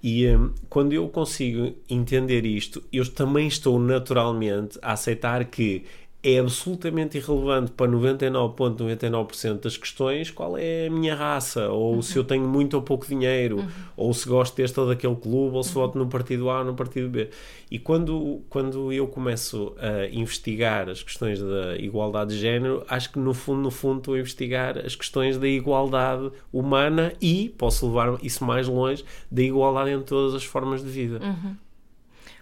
[0.03, 5.83] E um, quando eu consigo entender isto, eu também estou naturalmente a aceitar que
[6.22, 12.01] é absolutamente irrelevante para 99,99% ,99 das questões qual é a minha raça, ou uhum.
[12.01, 13.67] se eu tenho muito ou pouco dinheiro, uhum.
[13.95, 15.82] ou se gosto deste ou daquele clube, ou se uhum.
[15.82, 17.30] voto no partido A ou no partido B.
[17.72, 23.20] E quando, quando eu começo a investigar as questões da igualdade de género, acho que
[23.20, 28.17] no fundo, no fundo, estou a investigar as questões da igualdade humana e, posso levar
[28.22, 31.20] isso mais longe, da igualdade em todas as formas de vida.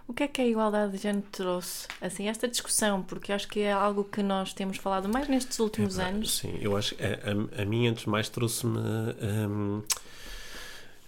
[0.07, 1.87] O que é que a igualdade de género trouxe?
[1.99, 5.99] Assim, esta discussão, porque acho que é algo que nós temos falado mais nestes últimos
[5.99, 6.37] é, anos.
[6.37, 8.79] Sim, eu acho que a, a, a mim, antes de mais, trouxe-me.
[8.79, 9.81] Um,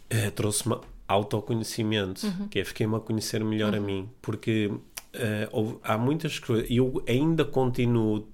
[0.09, 0.75] é, trouxe-me
[1.07, 2.47] autoconhecimento, uhum.
[2.49, 3.79] que é fiquei-me a conhecer melhor uhum.
[3.79, 6.69] a mim, porque uh, há muitas coisas.
[6.69, 8.27] Eu ainda continuo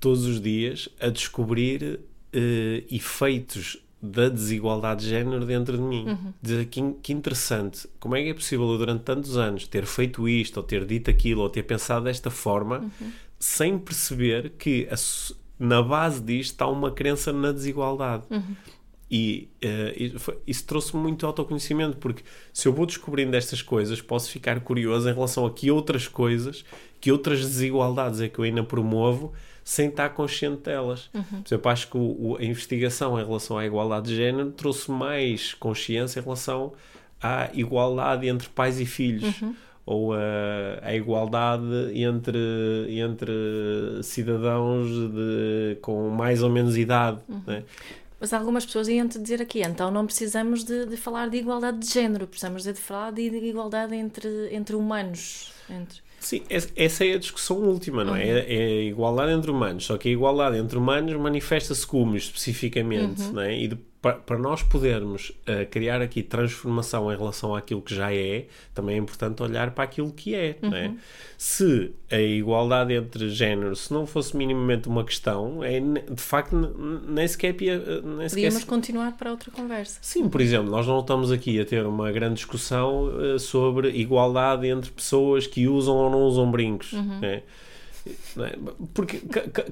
[0.00, 2.00] todos os dias a descobrir
[2.34, 6.06] uh, efeitos da desigualdade de género dentro de mim.
[6.06, 6.32] Uhum.
[6.42, 10.28] Dizer que, que interessante, como é que é possível eu durante tantos anos ter feito
[10.28, 13.12] isto, ou ter dito aquilo, ou ter pensado desta forma, uhum.
[13.38, 14.94] sem perceber que a,
[15.58, 18.24] na base disto está uma crença na desigualdade.
[18.30, 18.54] Uhum.
[19.10, 24.60] E uh, isso trouxe-me muito autoconhecimento, porque se eu vou descobrindo estas coisas, posso ficar
[24.60, 26.64] curioso em relação a que outras coisas,
[27.00, 29.32] que outras desigualdades é que eu ainda promovo
[29.64, 31.08] sem estar consciente delas.
[31.14, 31.22] Uhum.
[31.22, 35.54] Por exemplo, acho que o, a investigação em relação à igualdade de género trouxe mais
[35.54, 36.74] consciência em relação
[37.20, 39.40] à igualdade entre pais e filhos.
[39.40, 39.54] Uhum.
[39.86, 40.18] Ou a,
[40.82, 42.38] a, igualdade entre,
[42.88, 43.32] entre
[44.02, 47.20] cidadãos de, com mais ou menos idade.
[47.28, 47.42] Uhum.
[47.46, 47.62] Né?
[48.18, 51.92] Mas algumas pessoas iam-te dizer aqui, então não precisamos de, de, falar de igualdade de
[51.92, 55.52] género, precisamos de falar de, de igualdade entre, entre humanos.
[55.68, 56.03] Entre...
[56.24, 58.24] Sim, essa é a discussão última, não é?
[58.24, 58.30] Uhum.
[58.30, 59.84] É, é a igualdade entre humanos.
[59.84, 63.32] Só que a igualdade entre humanos manifesta-se como especificamente, uhum.
[63.32, 63.54] não é?
[63.54, 63.78] E de
[64.12, 68.98] para nós podermos uh, criar aqui transformação em relação àquilo que já é, também é
[68.98, 70.56] importante olhar para aquilo que é.
[70.62, 70.74] Uhum.
[70.74, 70.94] é?
[71.38, 76.54] Se a igualdade entre géneros, se não fosse minimamente uma questão, é, de facto
[77.08, 77.54] nem sequer...
[77.60, 79.98] Eh, nem sequer Podíamos continuar para outra conversa.
[80.02, 84.66] Sim, por exemplo, nós não estamos aqui a ter uma grande discussão uh, sobre igualdade
[84.66, 86.92] entre pessoas que usam ou não usam brincos.
[86.92, 87.20] Uhum.
[87.22, 87.42] É?
[88.06, 88.58] É?
[88.92, 89.22] Porque,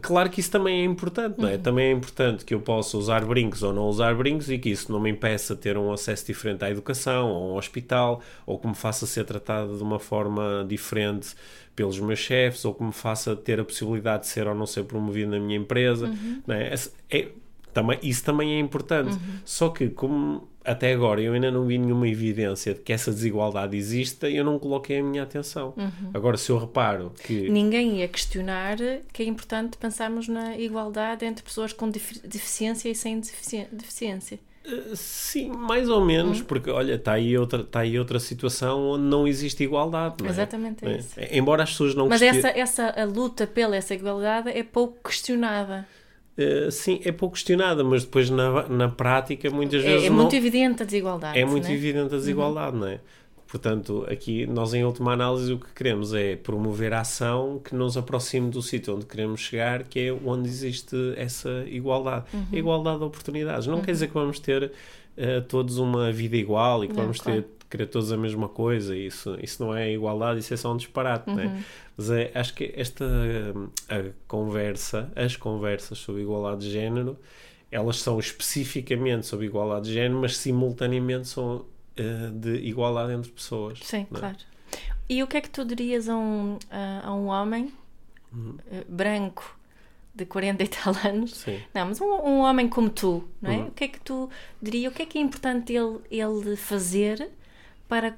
[0.00, 1.56] claro que isso também é importante, não é?
[1.56, 1.62] Uhum.
[1.62, 4.90] Também é importante que eu possa usar brincos ou não usar brincos e que isso
[4.90, 8.66] não me impeça ter um acesso diferente à educação ou a um hospital ou que
[8.66, 11.34] me faça ser tratado de uma forma diferente
[11.76, 14.84] pelos meus chefes ou que me faça ter a possibilidade de ser ou não ser
[14.84, 16.42] promovido na minha empresa, uhum.
[16.46, 16.74] não é?
[17.10, 17.28] é
[17.72, 19.12] também, isso também é importante.
[19.12, 19.38] Uhum.
[19.44, 23.76] Só que, como até agora eu ainda não vi nenhuma evidência de que essa desigualdade
[23.76, 25.74] exista e eu não coloquei a minha atenção.
[25.76, 26.10] Uhum.
[26.14, 27.48] Agora, se eu reparo que.
[27.50, 28.76] Ninguém ia questionar
[29.12, 33.20] que é importante pensarmos na igualdade entre pessoas com deficiência e sem
[33.72, 34.38] deficiência.
[34.64, 36.44] Uh, sim, mais ou menos, uhum.
[36.44, 40.16] porque olha, está aí, outra, tá aí outra situação onde não existe igualdade.
[40.20, 40.30] Não é?
[40.30, 40.98] Exatamente é?
[40.98, 41.14] isso.
[41.32, 45.86] Embora as pessoas não Mas essa, essa a luta pela essa igualdade é pouco questionada.
[46.38, 50.06] Uh, sim, é pouco questionada, mas depois na, na prática muitas é, vezes.
[50.06, 50.16] É, não...
[50.16, 51.38] muito evidente a desigualdade.
[51.38, 51.72] É muito é?
[51.72, 52.80] evidente a desigualdade, uhum.
[52.80, 53.00] não é?
[53.52, 57.98] Portanto, aqui nós em última análise o que queremos é promover a ação que nos
[57.98, 62.24] aproxime do sítio onde queremos chegar, que é onde existe essa igualdade.
[62.32, 62.46] Uhum.
[62.50, 63.66] igualdade de oportunidades.
[63.66, 63.82] Não uhum.
[63.82, 64.64] quer dizer que vamos ter
[65.18, 67.42] uh, todos uma vida igual e que não, vamos claro.
[67.42, 68.94] ter querer todos a mesma coisa.
[68.94, 71.36] Isso, isso não é igualdade, isso é só um disparate, uhum.
[71.36, 71.64] né?
[71.96, 73.04] Mas é, acho que esta
[73.88, 77.18] a conversa, as conversas sobre igualdade de género,
[77.70, 81.64] elas são especificamente sobre igualdade de género, mas simultaneamente são
[81.98, 83.78] uh, de igualdade entre pessoas.
[83.82, 84.18] Sim, é?
[84.18, 84.36] claro.
[85.08, 87.72] E o que é que tu dirias a um, a, um homem
[88.32, 88.58] uhum.
[88.70, 89.58] uh, branco
[90.14, 91.34] de 40 e tal anos?
[91.36, 91.58] Sim.
[91.74, 93.56] Não, mas um, um, homem como tu, não é?
[93.56, 93.66] Uhum.
[93.68, 94.28] O que é que tu
[94.60, 94.92] dirias?
[94.92, 97.30] O que é que é importante ele, ele fazer
[97.92, 98.16] para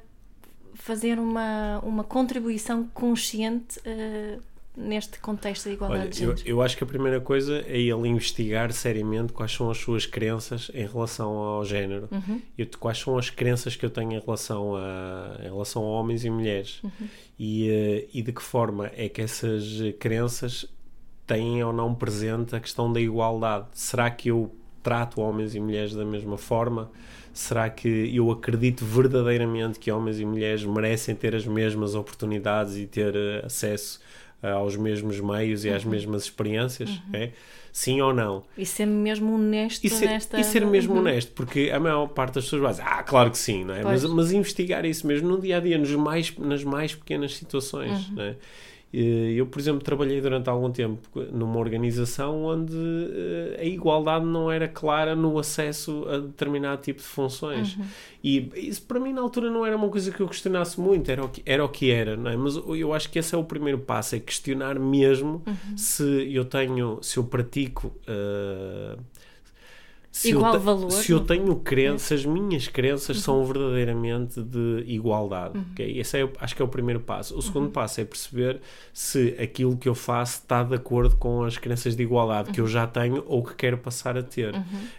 [0.74, 4.40] fazer uma, uma contribuição consciente uh,
[4.76, 6.38] neste contexto da igualdade Olha, de género?
[6.42, 10.06] Eu, eu, acho que a primeira coisa é ele investigar seriamente quais são as suas
[10.06, 12.40] crenças em relação ao género uhum.
[12.56, 16.24] e quais são as crenças que eu tenho em relação a, em relação a homens
[16.24, 17.08] e mulheres uhum.
[17.36, 19.64] e, uh, e de que forma é que essas
[19.98, 20.72] crenças
[21.26, 23.66] têm ou não presente a questão da igualdade.
[23.72, 24.54] Será que eu
[24.84, 26.92] trato homens e mulheres da mesma forma?
[27.34, 32.86] Será que eu acredito verdadeiramente que homens e mulheres merecem ter as mesmas oportunidades e
[32.86, 34.00] ter uh, acesso
[34.42, 35.90] uh, aos mesmos meios e às uhum.
[35.90, 36.90] mesmas experiências?
[36.90, 37.02] Uhum.
[37.12, 37.32] É?
[37.72, 38.44] Sim ou não?
[38.56, 40.38] E ser mesmo honesto e ser, nesta...
[40.38, 41.00] E ser mesmo uhum.
[41.00, 43.82] honesto, porque a maior parte das pessoas vai dizer, ah, claro que sim, não é?
[43.82, 48.10] Mas, mas, investigar isso mesmo no dia a dia, nos mais, nas mais pequenas situações,
[48.10, 48.14] uhum.
[48.14, 48.36] não é?
[48.96, 51.00] Eh, eu, por exemplo, trabalhei durante algum tempo
[51.32, 57.06] numa organização onde eh, a igualdade não era clara no acesso a determinado tipo de
[57.06, 57.76] funções.
[57.76, 57.84] Uhum.
[58.22, 61.24] E isso para mim na altura não era uma coisa que eu questionasse muito, era
[61.24, 62.36] o que era, o que era não é?
[62.36, 65.76] Mas eu acho que esse é o primeiro passo, é questionar mesmo uhum.
[65.76, 67.88] se eu tenho, se eu pratico.
[68.08, 68.96] Uh,
[70.14, 70.92] se Igual eu valor.
[70.92, 73.22] Se eu tenho crenças, as minhas crenças uhum.
[73.24, 75.58] são verdadeiramente de igualdade.
[75.58, 75.64] Uhum.
[75.72, 75.98] Okay?
[75.98, 77.36] Esse é, acho que é o primeiro passo.
[77.36, 77.72] O segundo uhum.
[77.72, 78.60] passo é perceber
[78.92, 82.64] se aquilo que eu faço está de acordo com as crenças de igualdade que eu
[82.64, 82.70] uhum.
[82.70, 84.54] já tenho ou que quero passar a ter.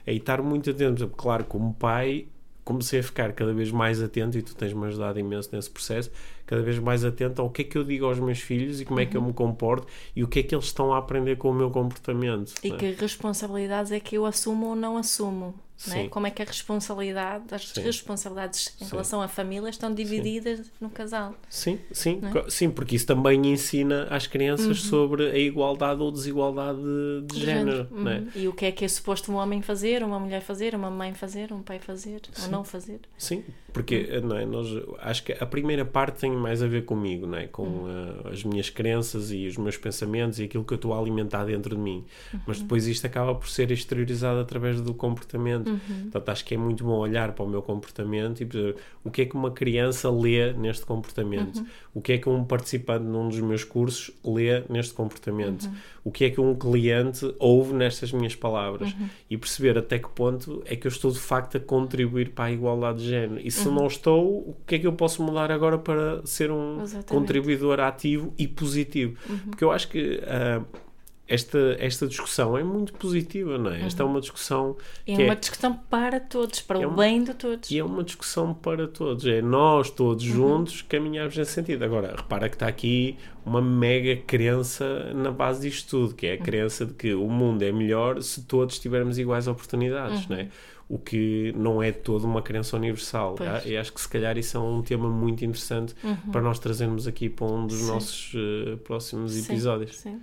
[0.06, 1.08] É estar muito atento.
[1.08, 2.26] Claro, como pai,
[2.66, 6.12] comecei a ficar cada vez mais atento e tu tens-me ajudado imenso nesse processo
[6.46, 9.00] cada vez mais atento ao que é que eu digo aos meus filhos e como
[9.00, 11.50] é que eu me comporto e o que é que eles estão a aprender com
[11.50, 12.54] o meu comportamento.
[12.64, 12.76] E é?
[12.76, 15.54] que responsabilidades é que eu assumo ou não assumo.
[15.92, 16.08] É?
[16.08, 17.82] Como é que a responsabilidade, as sim.
[17.82, 18.92] responsabilidades em sim.
[18.92, 20.72] relação à família estão divididas sim.
[20.80, 21.36] no casal?
[21.50, 22.50] Sim, sim, é?
[22.50, 24.90] sim, porque isso também ensina às crianças uhum.
[24.90, 27.88] sobre a igualdade ou desigualdade de, de género.
[27.92, 28.08] Uhum.
[28.08, 28.24] É?
[28.36, 31.14] E o que é que é suposto um homem fazer, uma mulher fazer, uma mãe
[31.14, 33.02] fazer, um pai fazer ou não fazer?
[33.18, 33.44] Sim,
[33.74, 34.30] porque uhum.
[34.30, 34.68] não é, nós,
[35.00, 37.48] acho que a primeira parte tem mais a ver comigo, não é?
[37.48, 41.00] com uh, as minhas crenças e os meus pensamentos e aquilo que eu estou a
[41.00, 42.04] alimentar dentro de mim.
[42.46, 45.70] Mas depois isto acaba por ser exteriorizado através do comportamento.
[45.70, 45.80] Uhum.
[46.04, 49.22] Portanto, acho que é muito bom olhar para o meu comportamento e perceber o que
[49.22, 51.66] é que uma criança lê neste comportamento, uhum.
[51.94, 55.76] o que é que um participante num dos meus cursos lê neste comportamento, uhum.
[56.06, 59.10] o que é que um cliente ouve nestas minhas palavras uhum.
[59.30, 62.52] e perceber até que ponto é que eu estou de facto a contribuir para a
[62.52, 63.40] igualdade de género.
[63.44, 63.76] E se uhum.
[63.76, 67.08] não estou, o que é que eu posso mudar agora para ser um Exatamente.
[67.08, 69.18] contribuidor ativo e positivo?
[69.30, 69.38] Uhum.
[69.50, 70.22] Porque eu acho que.
[70.22, 70.86] Uh,
[71.28, 73.86] esta, esta discussão é muito positiva, não é?
[73.86, 74.12] Esta é uhum.
[74.12, 74.78] uma discussão.
[75.08, 77.72] É uma é, discussão para todos, para é o bem de todos.
[77.72, 79.26] E é uma discussão para todos.
[79.26, 80.34] É nós todos uhum.
[80.34, 81.84] juntos caminharmos nesse sentido.
[81.84, 86.38] Agora, repara que está aqui uma mega crença na base disto tudo, que é a
[86.38, 86.44] uhum.
[86.44, 90.28] crença de que o mundo é melhor se todos tivermos iguais oportunidades, uhum.
[90.30, 90.48] não é?
[90.88, 93.36] O que não é toda uma crença universal.
[93.36, 93.66] Pois.
[93.66, 96.32] E acho que se calhar isso é um tema muito interessante uhum.
[96.32, 97.88] para nós trazermos aqui para um dos sim.
[97.88, 99.98] nossos uh, próximos sim, episódios.
[99.98, 100.22] Sim.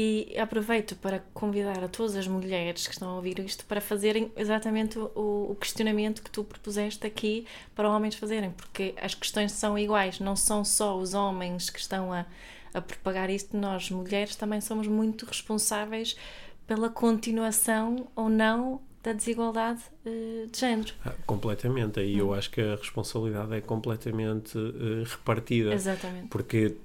[0.00, 4.30] E aproveito para convidar a todas as mulheres que estão a ouvir isto para fazerem
[4.36, 9.76] exatamente o, o questionamento que tu propuseste aqui para homens fazerem, porque as questões são
[9.76, 12.26] iguais, não são só os homens que estão a,
[12.72, 16.16] a propagar isto, nós mulheres também somos muito responsáveis
[16.66, 20.92] pela continuação ou não da desigualdade uh, de género.
[21.04, 22.18] Ah, completamente, aí hum.
[22.18, 25.72] eu acho que a responsabilidade é completamente uh, repartida.
[25.72, 26.28] Exatamente.
[26.28, 26.76] Porque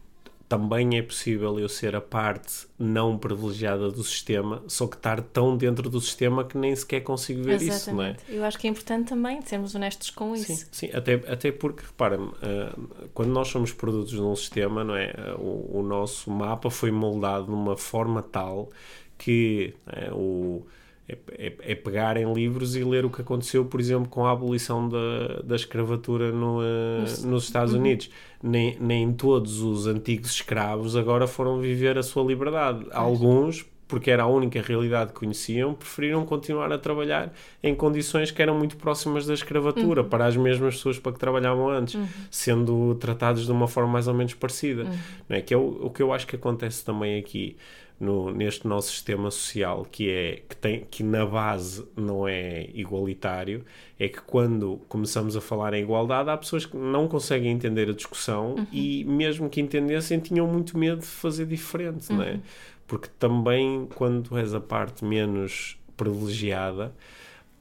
[0.53, 5.57] também é possível eu ser a parte não privilegiada do sistema, só que estar tão
[5.57, 7.79] dentro do sistema que nem sequer consigo ver Exatamente.
[7.79, 8.15] isso, não é?
[8.29, 10.53] Eu acho que é importante também sermos honestos com isso.
[10.53, 14.95] Sim, sim até, até porque, repara-me, uh, quando nós somos produtos de um sistema, não
[14.95, 15.11] é?
[15.35, 18.69] Uh, o, o, nosso mapa foi moldado de uma forma tal
[19.17, 20.67] que uh, o
[21.07, 24.31] é, é, é, pegar em livros e ler o que aconteceu, por exemplo, com a
[24.31, 27.73] abolição da, da escravatura no, uh, nos Estados.
[27.73, 28.09] Unidos.
[28.41, 32.85] Nem, nem todos os antigos escravos agora foram viver a sua liberdade.
[32.91, 38.41] Alguns, porque era a única realidade que conheciam, preferiram continuar a trabalhar em condições que
[38.41, 40.09] eram muito próximas da escravatura, uhum.
[40.09, 42.07] para as mesmas pessoas para que trabalhavam antes, uhum.
[42.31, 44.83] sendo tratados de uma forma mais ou menos parecida.
[44.83, 44.97] Uhum.
[45.29, 45.41] Não é?
[45.41, 47.57] Que é o, o que eu acho que acontece também aqui
[47.99, 53.63] no, neste nosso sistema social que é que tem que na base não é igualitário
[53.99, 57.93] é que quando começamos a falar em igualdade há pessoas que não conseguem entender a
[57.93, 58.67] discussão uhum.
[58.71, 62.21] e mesmo que entendessem tinham muito medo de fazer diferente uhum.
[62.21, 62.31] é?
[62.31, 62.41] Uhum.
[62.87, 66.93] porque também quando és a parte menos privilegiada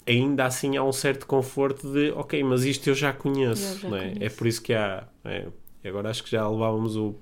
[0.07, 3.89] ainda assim há um certo conforto de ok, mas isto eu já conheço, eu já
[3.89, 4.01] não é?
[4.01, 4.25] Conheço.
[4.25, 5.47] é por isso que há é,
[5.85, 7.15] agora acho que já levávamos o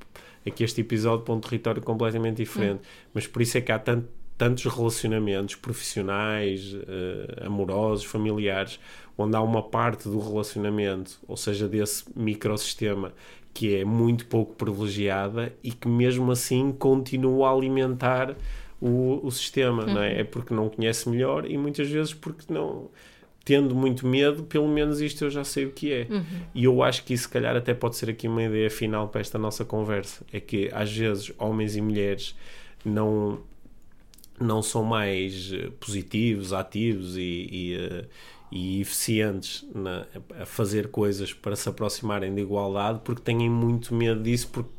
[0.47, 2.80] aqui este episódio para um território completamente diferente.
[2.80, 3.09] Hum.
[3.14, 8.80] Mas por isso é que há tanto, tantos relacionamentos profissionais, uh, amorosos, familiares,
[9.16, 13.12] onde há uma parte do relacionamento, ou seja, desse microsistema,
[13.53, 18.36] que é muito pouco privilegiada e que mesmo assim continua a alimentar
[18.80, 20.12] o, o sistema, não é?
[20.12, 20.20] Uhum.
[20.20, 22.88] É porque não conhece melhor e muitas vezes porque não
[23.45, 26.07] tendo muito medo, pelo menos isto eu já sei o que é.
[26.11, 26.24] Uhum.
[26.55, 29.20] E eu acho que isso, se calhar, até pode ser aqui uma ideia final para
[29.20, 30.24] esta nossa conversa.
[30.32, 32.36] É que, às vezes, homens e mulheres
[32.84, 33.41] não,
[34.38, 38.07] não são mais eh, positivos, ativos e, e, uh,
[38.53, 40.07] e eficientes na,
[40.41, 44.70] a fazer coisas para se aproximarem de igualdade porque têm muito medo disso, porque,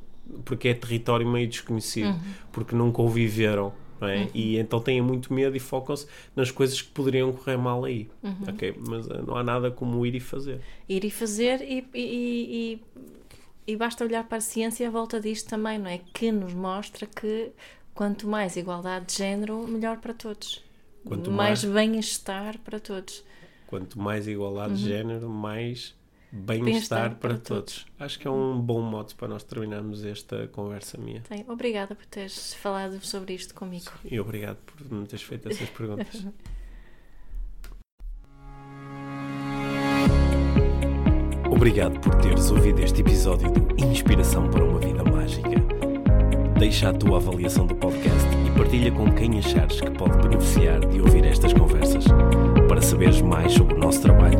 [0.45, 2.19] porque é território meio desconhecido, uhum.
[2.51, 3.73] porque nunca o viveram
[4.07, 4.21] é?
[4.23, 4.29] Uhum.
[4.33, 8.09] E então têm muito medo e focam-se nas coisas que poderiam correr mal aí.
[8.23, 8.35] Uhum.
[8.47, 8.75] Ok?
[8.77, 10.59] Mas uh, não há nada como ir e fazer.
[10.87, 12.79] Ir e fazer e, e,
[13.67, 15.99] e, e, basta olhar para a ciência à volta disto também, não é?
[16.13, 17.51] Que nos mostra que
[17.93, 20.63] quanto mais igualdade de género, melhor para todos.
[21.05, 23.23] Quanto mais, mais bem-estar para todos.
[23.67, 24.77] Quanto mais igualdade uhum.
[24.77, 25.95] de género, mais
[26.31, 27.83] bem-estar para, para todos.
[27.83, 27.85] todos.
[27.99, 31.23] Acho que é um bom modo para nós terminarmos esta conversa minha.
[31.27, 33.91] Sim, obrigada por teres falado sobre isto comigo.
[34.05, 36.25] E obrigado por me teres feito essas perguntas.
[41.61, 45.61] Obrigado por teres ouvido este episódio do Inspiração para uma Vida Mágica.
[46.57, 50.99] Deixa a tua avaliação do podcast e partilha com quem achares que pode beneficiar de
[50.99, 52.05] ouvir estas conversas.
[52.67, 54.39] Para saberes mais sobre o nosso trabalho,